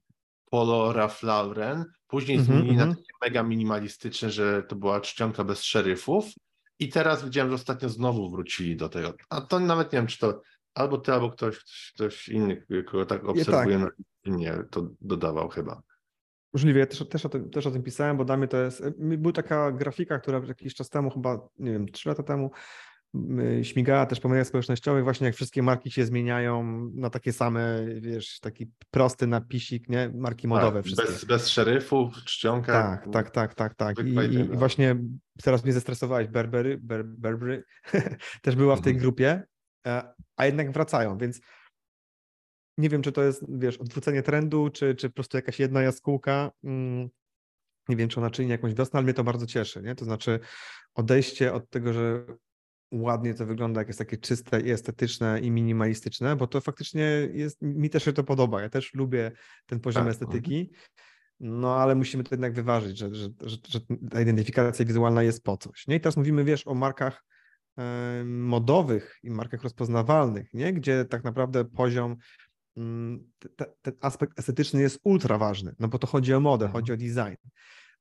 [0.50, 2.80] Polo Ralph Lauren, później mm -hmm, zmienili mm -hmm.
[2.80, 3.04] na mhm.
[3.04, 6.26] takie mega minimalistyczne, że to była czcionka bez szeryfów
[6.80, 9.14] I teraz widziałem, że ostatnio znowu wrócili do tego.
[9.30, 10.42] A to nawet nie wiem, czy to
[10.74, 11.60] albo ty, albo ktoś,
[11.94, 13.94] ktoś inny, kogo tak obserwuję, tak.
[14.26, 15.82] nie, to dodawał chyba.
[16.54, 18.90] Możliwe, ja też, też, o tym, też o tym pisałem, bo dla mnie to jest.
[19.00, 22.52] Była taka grafika, która jakiś czas temu, chyba, nie wiem, trzy lata temu,
[23.64, 26.64] śmigała też po mediach społecznościowych, właśnie jak wszystkie marki się zmieniają
[26.96, 30.12] na takie same, wiesz, taki prosty napisik, nie?
[30.16, 31.08] Marki tak, modowe tak, wszystkie.
[31.08, 32.74] Bez, bez szeryfów, czcionka.
[32.74, 34.06] Tak, tak, tak, tak, tak.
[34.06, 34.96] I, i, I, właśnie
[35.44, 37.64] teraz mnie zestresowałeś, Berbery, Ber, Berbery
[38.44, 39.02] też była w tej mhm.
[39.02, 39.44] grupie,
[39.88, 41.42] e, a jednak wracają, więc
[42.78, 46.52] nie wiem, czy to jest, wiesz, odwrócenie trendu, czy, czy po prostu jakaś jedna jaskółka.
[46.64, 47.10] Mm,
[47.90, 49.96] nie wiem, czy ona czyni jakąś wiosnę, ale mnie to bardzo cieszy, nie?
[49.96, 50.40] To znaczy
[50.96, 52.26] odejście od tego, że
[52.92, 57.62] ładnie to wygląda, jak jest takie czyste i estetyczne i minimalistyczne, bo to faktycznie jest,
[57.62, 58.62] mi też się to podoba.
[58.62, 59.32] Ja też lubię
[59.66, 60.12] ten poziom tak.
[60.12, 60.72] estetyki,
[61.40, 63.80] no ale musimy to jednak wyważyć, że, że, że, że
[64.12, 65.88] ta identyfikacja wizualna jest po coś.
[65.88, 65.96] Nie?
[65.96, 67.24] I teraz mówimy, wiesz, o markach
[68.26, 70.74] modowych i markach rozpoznawalnych, nie?
[70.74, 72.16] gdzie tak naprawdę poziom,
[72.78, 73.32] mm,
[73.82, 77.36] ten aspekt estetyczny jest ultra ważny, no bo to chodzi o modę, chodzi o design.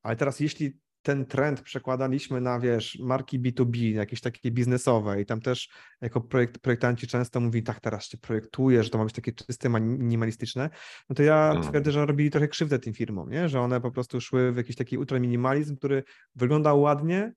[0.03, 5.41] Ale teraz jeśli ten trend przekładaliśmy na, wiesz, marki B2B, jakieś takie biznesowe i tam
[5.41, 5.69] też
[6.01, 9.69] jako projekt, projektanci często mówi, tak, teraz się projektuje, że to ma być takie czyste,
[9.69, 10.71] minimalistyczne,
[11.09, 11.63] no to ja mm.
[11.63, 13.49] twierdzę, że robili trochę krzywdę tym firmom, nie?
[13.49, 16.03] że one po prostu szły w jakiś taki ultraminimalizm, który
[16.35, 17.33] wyglądał ładnie,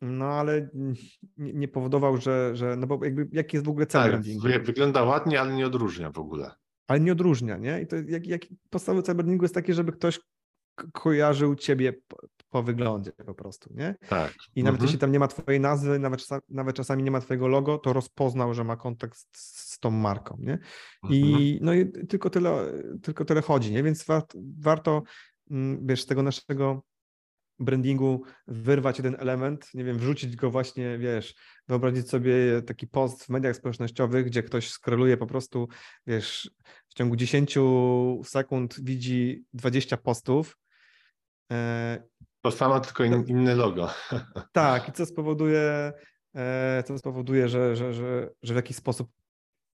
[0.00, 0.68] no ale
[1.36, 4.48] nie, nie, powodował, że, że, no bo jakby jaki jest w ogóle cel tak, brandingu?
[4.64, 6.50] Wygląda ładnie, ale nie odróżnia w ogóle.
[6.86, 7.82] Ale nie odróżnia, nie?
[7.82, 10.20] I to jak, jak podstawowy cel brandingu jest taki, żeby ktoś
[10.92, 11.92] kojarzył ciebie
[12.50, 13.94] po wyglądzie po prostu, nie?
[14.08, 14.34] Tak.
[14.54, 14.86] I nawet mhm.
[14.86, 18.54] jeśli tam nie ma twojej nazwy, nawet, nawet czasami nie ma twojego logo, to rozpoznał,
[18.54, 20.58] że ma kontakt z, z tą marką, nie?
[21.10, 21.58] I mhm.
[21.60, 22.72] no i tylko tyle,
[23.02, 23.82] tylko tyle chodzi, nie?
[23.82, 25.02] Więc warto, warto
[25.50, 26.82] mm, wiesz, z tego naszego
[27.58, 31.34] brandingu wyrwać jeden element, nie wiem, wrzucić go właśnie, wiesz,
[31.68, 35.68] wyobrazić sobie taki post w mediach społecznościowych, gdzie ktoś skroluje po prostu,
[36.06, 36.50] wiesz,
[36.88, 37.58] w ciągu 10
[38.24, 40.56] sekund widzi 20 postów,
[42.40, 43.88] to samo, tylko in, inne logo.
[44.52, 45.92] Tak, i co spowoduje,
[46.34, 49.10] e, co spowoduje że, że, że, że w jakiś sposób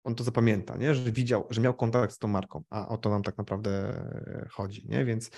[0.04, 0.94] on to zapamięta, nie?
[0.94, 4.02] że widział, że miał kontakt z tą marką, a o to nam tak naprawdę
[4.50, 4.86] chodzi.
[4.88, 5.04] Nie?
[5.04, 5.30] Więc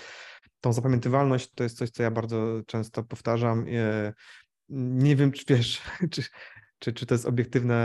[0.61, 3.65] tą zapamiętywalność to jest coś, co ja bardzo często powtarzam.
[3.69, 4.13] E,
[4.69, 5.81] nie wiem, czy wiesz,
[6.11, 6.23] czy,
[6.79, 7.75] czy, czy to jest obiektywne,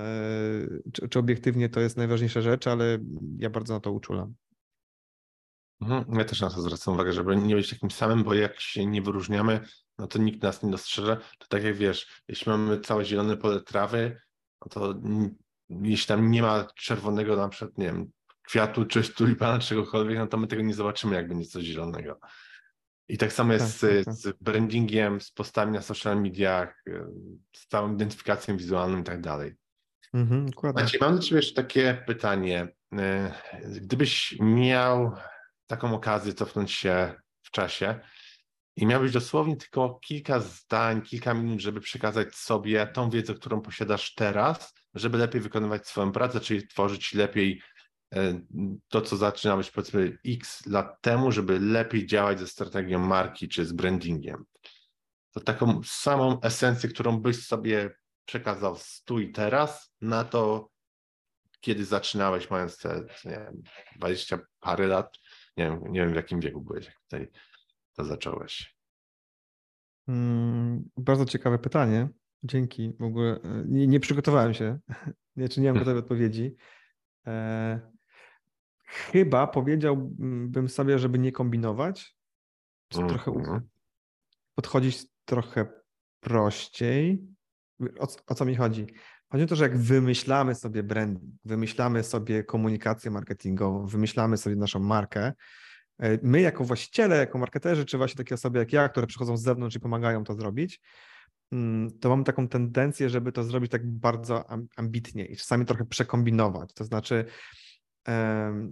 [0.00, 2.98] e, czy, czy obiektywnie to jest najważniejsza rzecz, ale
[3.38, 4.34] ja bardzo na to uczulam.
[5.80, 8.86] Mhm, ja też na to zwracam uwagę, żeby nie być takim samym, bo jak się
[8.86, 9.60] nie wyróżniamy,
[9.98, 11.16] no to nikt nas nie dostrzeże.
[11.38, 14.20] To tak jak wiesz, jeśli mamy całe zielone pole trawy,
[14.60, 14.94] no to
[15.70, 18.10] jeśli tam nie ma czerwonego na przykład, nie wiem,
[18.42, 22.18] kwiatu czy tulipana, czegokolwiek, no to my tego nie zobaczymy, jakby nic coś zielonego.
[23.08, 24.14] I tak samo jest tak, z, tak, tak.
[24.14, 26.82] z brandingiem, z postami na social mediach,
[27.56, 29.54] z całą identyfikacją wizualną i tak dalej.
[30.14, 32.68] Mhm, Maciej, mam do Ciebie jeszcze takie pytanie.
[32.92, 33.34] E,
[33.80, 35.12] gdybyś miał
[35.68, 38.00] taką okazję cofnąć się w czasie
[38.76, 44.14] i miałbyś dosłownie tylko kilka zdań, kilka minut, żeby przekazać sobie tą wiedzę, którą posiadasz
[44.14, 47.62] teraz, żeby lepiej wykonywać swoją pracę, czyli tworzyć lepiej
[48.14, 48.40] e,
[48.88, 53.72] to, co zaczynałeś powiedzmy x lat temu, żeby lepiej działać ze strategią marki czy z
[53.72, 54.44] brandingiem.
[55.32, 57.94] To taką samą esencję, którą byś sobie
[58.24, 60.70] przekazał tu i teraz na to,
[61.60, 63.62] kiedy zaczynałeś, mając te nie wiem,
[63.96, 65.18] 20 parę lat,
[65.58, 67.28] nie wiem, nie wiem w jakim wieku byłeś, jak tutaj
[67.94, 68.78] to zacząłeś.
[70.06, 72.08] Hmm, bardzo ciekawe pytanie.
[72.42, 72.92] Dzięki.
[73.00, 74.78] W ogóle e, nie, nie przygotowałem się.
[75.36, 76.56] Nie, czy nie mam gotowej odpowiedzi.
[77.26, 77.80] E,
[78.84, 82.16] chyba powiedziałbym sobie, żeby nie kombinować.
[82.88, 83.14] Czy mm -hmm.
[83.14, 83.60] trochę
[84.54, 85.66] podchodzić trochę
[86.20, 87.26] prościej.
[87.98, 88.86] O, o co mi chodzi?
[89.32, 94.80] Chodzi o to, że jak wymyślamy sobie branding, wymyślamy sobie komunikację marketingową, wymyślamy sobie naszą
[94.80, 95.32] markę,
[95.98, 99.42] e, my jako właściciele, jako marketerzy, czy właśnie takie osoby jak ja, które przychodzą z
[99.42, 100.80] zewnątrz i pomagają to zrobić,
[101.52, 104.44] mm, to mamy taką tendencję, żeby to zrobić tak bardzo
[104.76, 106.72] ambitnie i czasami trochę przekombinować.
[106.74, 107.24] To znaczy,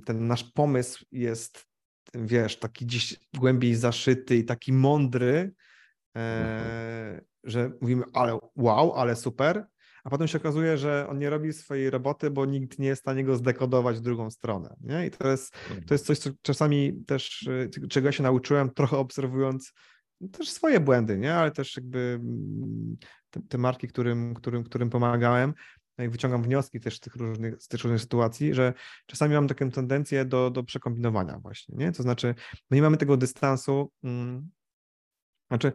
[0.06, 1.66] ten nasz pomysł jest,
[2.14, 5.52] wiesz, taki dziś głębiej zaszyty i taki mądry,
[6.16, 7.20] e, mhm.
[7.44, 9.66] że mówimy, ale wow, ale super,
[10.06, 13.04] a potem się okazuje, że on nie robi swojej roboty, bo nikt nie jest w
[13.04, 14.76] stanie go zdekodować w drugą stronę.
[14.80, 15.06] Nie?
[15.06, 15.54] I to jest,
[15.86, 19.72] to jest coś, co czasami też, y, czego się nauczyłem, trochę obserwując
[20.32, 21.34] też swoje błędy, nie?
[21.34, 22.96] ale też jakby mm,
[23.30, 25.54] te, te marki, którym, którym, którym pomagałem,
[25.98, 28.74] no i wyciągam wnioski też z tych różnych, z tych różnych sytuacji, że
[29.06, 31.92] czasami mam taką tendencję do, do przekombinowania właśnie, nie?
[31.92, 32.34] To znaczy,
[32.70, 34.50] my nie mamy tego dystansu, hmm,
[35.48, 35.72] znaczy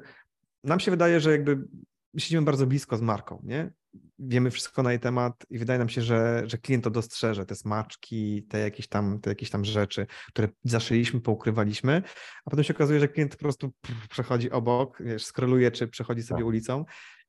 [0.63, 1.67] nam się wydaje, że jakby
[2.17, 3.71] siedzimy bardzo blisko z marką, nie?
[4.19, 7.55] Wiemy wszystko na jej temat i wydaje nam się, że, że klient to dostrzeże, te
[7.55, 12.01] smaczki, te jakieś, tam, te jakieś tam rzeczy, które zaszyliśmy, poukrywaliśmy,
[12.45, 13.71] a potem się okazuje, że klient po prostu
[14.09, 16.47] przechodzi obok, wiesz, skroluje, czy przechodzi sobie Tak.
[16.47, 16.85] ulicą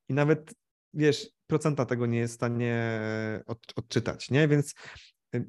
[0.09, 0.55] i nawet,
[0.95, 3.01] wiesz, procenta tego nie jest w stanie
[3.47, 4.49] od, odczytać, nie?
[4.49, 4.75] Więc
[5.35, 5.45] y,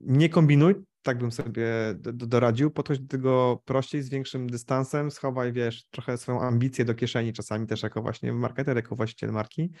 [0.00, 0.74] nie kombinuj,
[1.08, 5.84] tak bym sobie do- do- doradził, podchodź do tego prościej, z większym dystansem, schowaj, wiesz,
[5.90, 9.72] trochę swoją ambicję do kieszeni, czasami też jako właśnie marketer, jako właściciel marki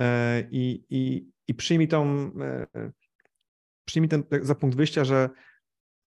[0.00, 2.92] e, i, i, i przyjmij tą, e,
[3.84, 5.30] przyjmij ten za punkt wyjścia, że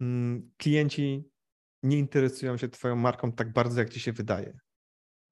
[0.00, 1.24] mm, klienci
[1.82, 4.58] nie interesują się twoją marką tak bardzo, jak ci się wydaje.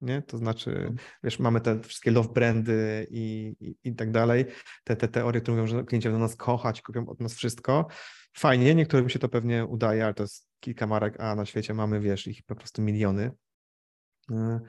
[0.03, 0.21] Nie?
[0.21, 0.93] To znaczy,
[1.23, 4.45] wiesz, mamy te wszystkie love brandy i, i, i tak dalej,
[4.83, 7.87] te, te teorie, które mówią, że klienci będą nas kochać, kupią od nas wszystko.
[8.37, 11.99] Fajnie, niektórym się to pewnie udaje, ale to jest kilka marek, a na świecie mamy,
[11.99, 13.31] wiesz, ich po prostu miliony.
[14.31, 14.59] E,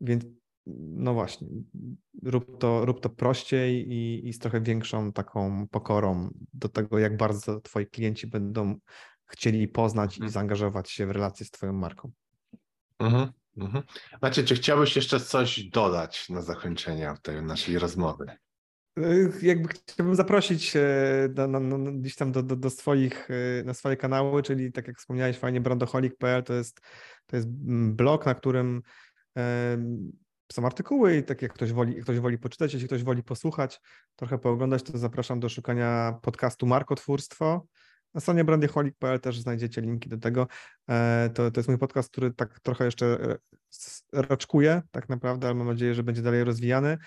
[0.00, 0.24] Więc
[0.66, 1.48] no właśnie,
[2.22, 7.16] rób to, rób to prościej i, i z trochę większą taką pokorą do tego, jak
[7.16, 8.76] bardzo twoi klienci będą
[9.26, 10.32] chcieli poznać i Mhm.
[10.32, 12.10] zaangażować się w relacje z twoją marką.
[12.98, 13.84] Mhm, mhm.
[14.22, 18.26] Macie, czy chciałbyś jeszcze coś dodać na zakończenie tej naszej rozmowy?
[18.98, 23.64] Y, Jakby chciałbym zaprosić e, do, na, na, gdzieś tam do, do, do swoich, e,
[23.64, 26.80] na swoje kanały, czyli tak jak wspomniałeś fajnie, brandoholic.pl to jest,
[27.26, 28.82] to jest mm, blog, na którym
[30.52, 33.80] są artykuły i tak jak ktoś woli, ktoś woli poczytać, jeśli ktoś woli posłuchać,
[34.16, 37.66] trochę pooglądać, to zapraszam do szukania podcastu Markotwórstwo.
[38.14, 40.46] Na stronie brandyholic.pl też znajdziecie linki do tego.
[40.90, 43.36] E, To, to jest mój podcast, który tak trochę jeszcze e,
[44.12, 46.98] raczkuje tak naprawdę, ale mam nadzieję, że będzie dalej rozwijany.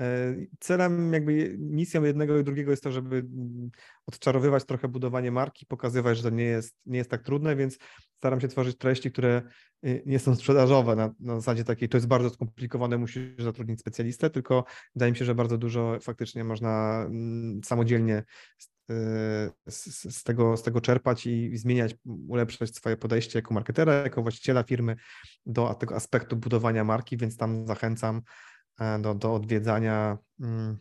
[0.00, 3.70] E, Celem, jakby misją jednego i drugiego jest to, żeby mm,
[4.06, 7.78] odczarowywać trochę budowanie marki, pokazywać, że to nie jest, nie jest tak trudne, więc
[8.16, 9.42] staram się tworzyć treści, które
[9.86, 14.30] y, nie są sprzedażowe na, na zasadzie takiej, to jest bardzo skomplikowane, musisz zatrudnić specjalistę,
[14.30, 18.24] tylko wydaje mi się, że bardzo dużo faktycznie można mm, samodzielnie
[18.58, 21.94] z, y, z, tego, z tego czerpać i zmieniać,
[22.28, 24.96] ulepszać swoje podejście jako marketera, jako właściciela firmy
[25.46, 28.22] do tego aspektu budowania marki, więc tam zachęcam
[29.00, 30.78] do, do odwiedzania, mm,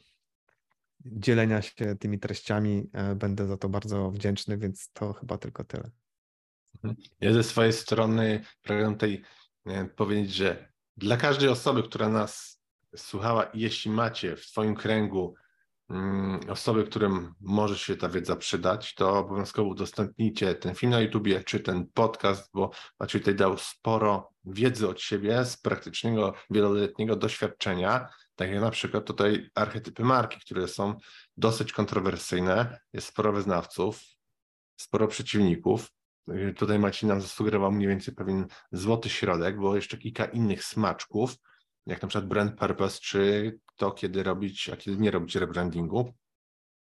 [1.05, 2.89] dzielenia się tymi treściami.
[2.93, 5.91] e, Będę za to bardzo wdzięczny, więc to chyba tylko tyle.
[7.21, 9.21] Ja ze swojej strony pragnę tutaj
[9.65, 12.61] e, powiedzieć, że dla każdej osoby, która nas
[12.95, 15.35] słuchała, jeśli macie w swoim kręgu
[16.49, 21.59] osoby, którym może się ta wiedza przydać, to obowiązkowo udostępnijcie ten film na YouTubie czy
[21.59, 28.49] ten podcast, bo Maciej tutaj dał sporo wiedzy od siebie z praktycznego, wieloletniego doświadczenia, tak
[28.49, 30.95] jak na przykład tutaj archetypy marki, które są
[31.37, 34.01] dosyć kontrowersyjne, jest sporo wyznawców,
[34.75, 35.89] sporo przeciwników,
[36.55, 41.35] Tutaj Maciej nam zasugerował mniej więcej pewien złoty środek, było jeszcze kilka innych smaczków,
[41.85, 46.13] jak na przykład brand purpose, czy to, kiedy robić, a kiedy nie robić rebrandingu.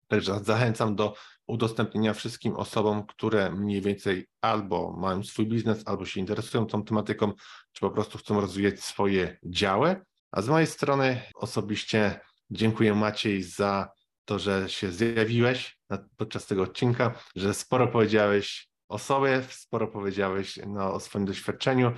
[0.08, 1.14] Także zachęcam do
[1.46, 7.32] udostępnienia wszystkim osobom, które mniej więcej albo mają swój biznes, albo się interesują tą tematyką,
[7.72, 9.96] czy po prostu chcą rozwijać swoje działy.
[10.30, 12.20] A z mojej strony osobiście
[12.50, 13.88] dziękuję Maciej za
[14.24, 15.78] to, że się zjawiłeś
[16.16, 21.92] podczas tego odcinka, że sporo powiedziałeś o sobie, sporo powiedziałeś no, o swoim doświadczeniu.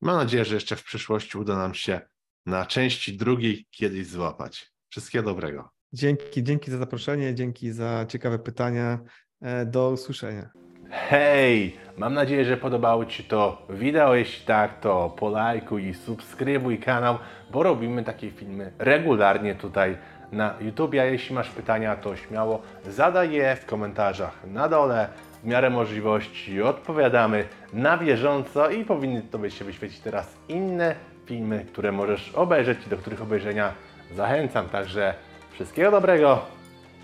[0.00, 2.00] Mam nadzieję, że jeszcze w przyszłości uda nam się
[2.46, 4.72] na części drugiej kiedyś złapać.
[4.88, 5.70] Wszystkiego dobrego.
[5.92, 8.98] Dzięki, dzięki za zaproszenie, dzięki za ciekawe pytania.
[9.42, 10.50] E, Do usłyszenia.
[10.90, 11.76] Hej!
[11.96, 14.14] Mam nadzieję, że podobało Ci to wideo.
[14.14, 17.18] Jeśli tak, to polajkuj i subskrybuj kanał,
[17.50, 19.96] bo robimy takie filmy regularnie tutaj
[20.32, 20.94] na YouTube.
[20.94, 25.08] A jeśli masz pytania, to śmiało zadaj je w komentarzach na dole.
[25.42, 30.94] W miarę możliwości odpowiadamy na bieżąco i powinny Tobie się wyświecić teraz inne
[31.26, 33.72] filmy, które możesz obejrzeć i do których obejrzenia
[34.14, 34.68] zachęcam.
[34.68, 35.14] Także
[35.52, 36.40] wszystkiego dobrego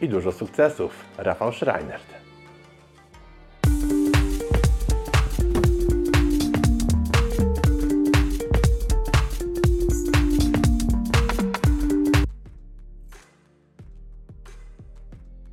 [0.01, 1.05] i dużo sukcesów.
[1.19, 2.22] Rafał Schreinert.